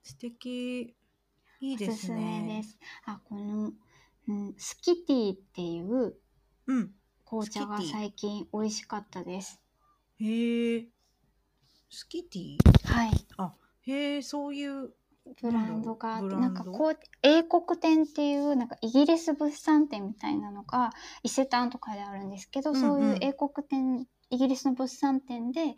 [0.03, 0.97] 素敵。
[1.61, 2.63] いいですおすすめね。
[2.63, 2.79] です。
[3.05, 3.73] あ、この、
[4.29, 6.17] うん、スキティっていう
[6.67, 6.95] うん。
[7.27, 9.61] 紅茶が最近美味しかったです。
[10.19, 10.89] へえ。
[11.95, 13.11] スキティはい。
[13.83, 14.95] へえ、そういう。
[15.41, 20.91] ブランドがあって、なんかこう、英国店っていう、なんかイギリス物産展みたいなのが
[21.23, 25.77] 伊勢丹とかであるんですけど、うんうんそういう英国店、イギリスの物産展で、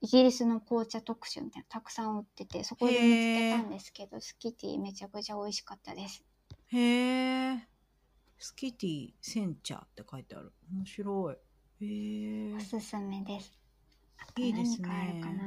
[0.00, 6.24] イギリスの紅茶特集みたいなのたくさん売ってて、そこで見つけたんですけど、スキティめちゃくちゃ美味しかったです。
[6.68, 7.68] へえ。
[8.38, 10.52] スキティ煎茶って書いてある。
[10.72, 11.34] 面白い。
[11.84, 12.60] へえお。
[12.60, 13.65] すすめです。
[14.18, 15.46] あといいです何かあるねかな。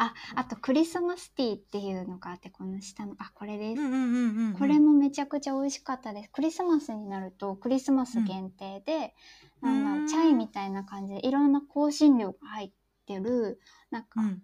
[0.00, 3.80] あ、あとクリスマスティーっていうのがあって、この下の、あ、これです。
[3.80, 4.52] うんうんうんうんうん。
[4.54, 6.30] これもめちゃくちゃ美味しかったです。
[6.30, 9.14] クリスマスになるとクリスマス限定で、
[9.62, 12.72] うんなんだチャイみたいな感じでいろんな香辛料が入っ
[13.06, 13.60] てる
[13.90, 14.42] なんか、うん。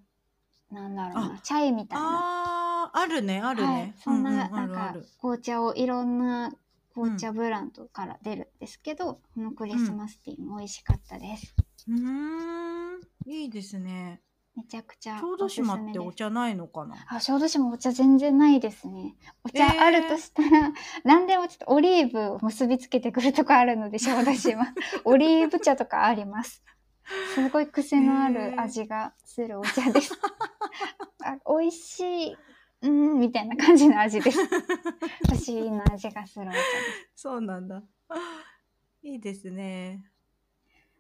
[0.73, 3.95] なんだろうなチャイみたいな、あるね、あるはいね。
[4.03, 4.97] そんな,、ううなんか。
[5.21, 6.53] 紅茶をいろんな
[6.95, 11.55] 紅茶ブランドから出るんですけど、このクリスマスティーも美味しかったです。
[11.89, 13.01] うーん。
[13.27, 14.21] いいですね。
[14.57, 16.95] めちゃくちゃ小豆島ってお茶ないのかな？
[17.09, 19.17] あ、小豆島お茶全然ないですね。
[19.43, 20.73] お茶えーあるとしたら、
[21.03, 24.63] 何でもちょっとオリーブを結びつけてくるとこあるので、小豆島。
[25.05, 26.63] オリーブ茶とかあります。
[27.35, 30.13] すごい癖のあえるー味がするお茶です。
[31.25, 32.37] あ美味しい。
[32.85, 34.39] うーん、みたいな感じの味です。
[34.47, 34.53] 不
[35.35, 37.09] 思議な味がするお茶です。
[37.17, 37.83] そうなんだ。
[39.03, 40.05] いいですね。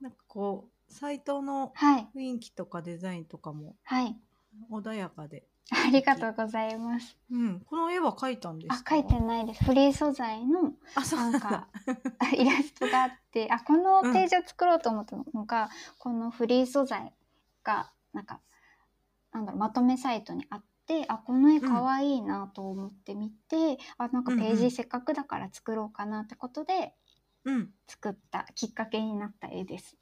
[0.01, 2.09] なんかこう、サイトのはい。
[2.15, 4.17] 雰囲気とかデザインとかもはい。
[4.71, 5.45] 穏やかで。
[5.71, 7.17] ありがとうございます。
[7.31, 7.61] うん。
[7.61, 9.65] この絵は描いたんですあ、か書いてないです。
[9.65, 11.69] フリー素材のあ、そうなんか
[12.37, 17.13] イラストがあってあこのページを作ろうと思ったのが、このフリー素材
[17.63, 18.41] がなんか
[19.33, 26.95] なんだろうまとめサイトにあってあこの絵かわいいなと思って見て、あなんかペーうんうんジせっかくだから作ろうかなってことで
[27.45, 27.71] うん。
[27.87, 29.97] 作ったきっかけになった絵です。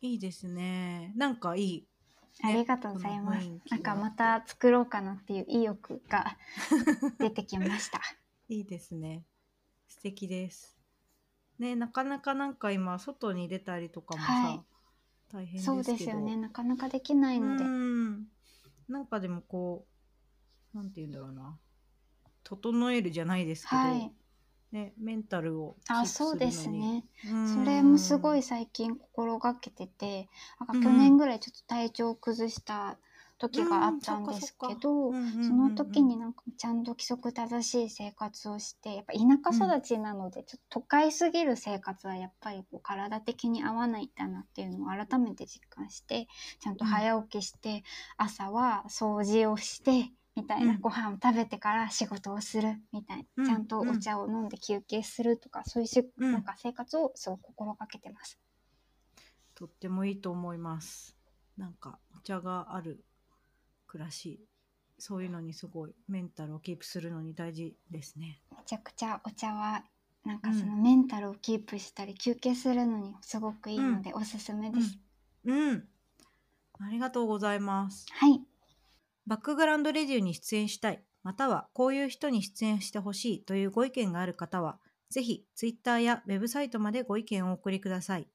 [0.00, 1.12] いいですね。
[1.16, 1.88] なんかいい。
[2.42, 6.36] ありがとうございますなんかがまた作ろうかなっていう意欲が
[7.18, 8.00] 出てきました。
[8.48, 9.24] いいですね。
[9.88, 10.78] 素敵です。
[11.58, 14.60] ね、なかなかなんか今外に出たりとかもさ、はい
[15.28, 15.82] 大変ですけど。
[15.84, 16.36] そうですよね。
[16.36, 17.64] なかなかできないので。
[17.64, 18.28] うん。
[18.88, 19.95] なんかでもこう、
[20.76, 21.56] なんて言うんだろうな。
[22.44, 24.12] 整えるじゃないですけど、はい。
[24.72, 26.68] ね、メンタルをあ、そうです。
[26.68, 27.04] ね。
[27.24, 30.28] うんそれもすごい最近心がけてて、
[30.60, 32.98] なんかうん去年ぐらいちょっと体調を崩した
[33.38, 46.26] 時があったんですけど、うんその時になんかちゃんと規則正しい生活をして、やっぱ田舎育ちなので、ちょっと都会すぎる生活はやっぱりこう体的に合わないんだなっていうのを改めて実感して、
[46.60, 47.84] ちゃんと早起きして、
[48.16, 58.38] 朝は掃除をして、みたいな、うんご飯を食べてから仕事をするみたいな、うんちゃんとお茶を飲んで休憩するとか、そういうし、うんなんか生活をすごく心がけてます。
[59.54, 61.16] とってもいいと思います。
[61.56, 63.02] なんかお茶がある
[63.86, 64.40] 暮らし、
[64.98, 68.40] そういうのにすごいメンタルをキープするのに大事ですね。
[68.54, 69.82] めちゃくちゃお茶は
[70.24, 74.98] なんかうんそのメンタルをキープしたり休憩するのにすごくいいのでおすすめです。
[75.44, 75.88] うん。
[76.78, 78.06] ありがとうございます。
[78.12, 78.40] はい。
[79.26, 84.78] バックグラウンドレディオに出演したい、またはこういう人に出演してほしいというご意見がある方は、
[85.10, 88.28] ぜひ Twitter やウェブサイトまでご意見をお送りください。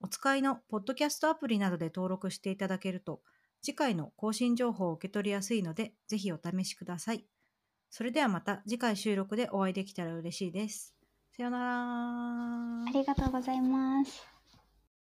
[0.00, 3.22] お使いのポッドキャストアプリなどで登録していただけると、
[3.62, 7.24] 次回の更新情報を受け取りやすいので、ぜひお試しください。
[7.90, 10.94] それではまた次回収録でお会いできたら嬉しいです。
[11.36, 12.84] さようなら。
[12.86, 14.33] ありがとうございます。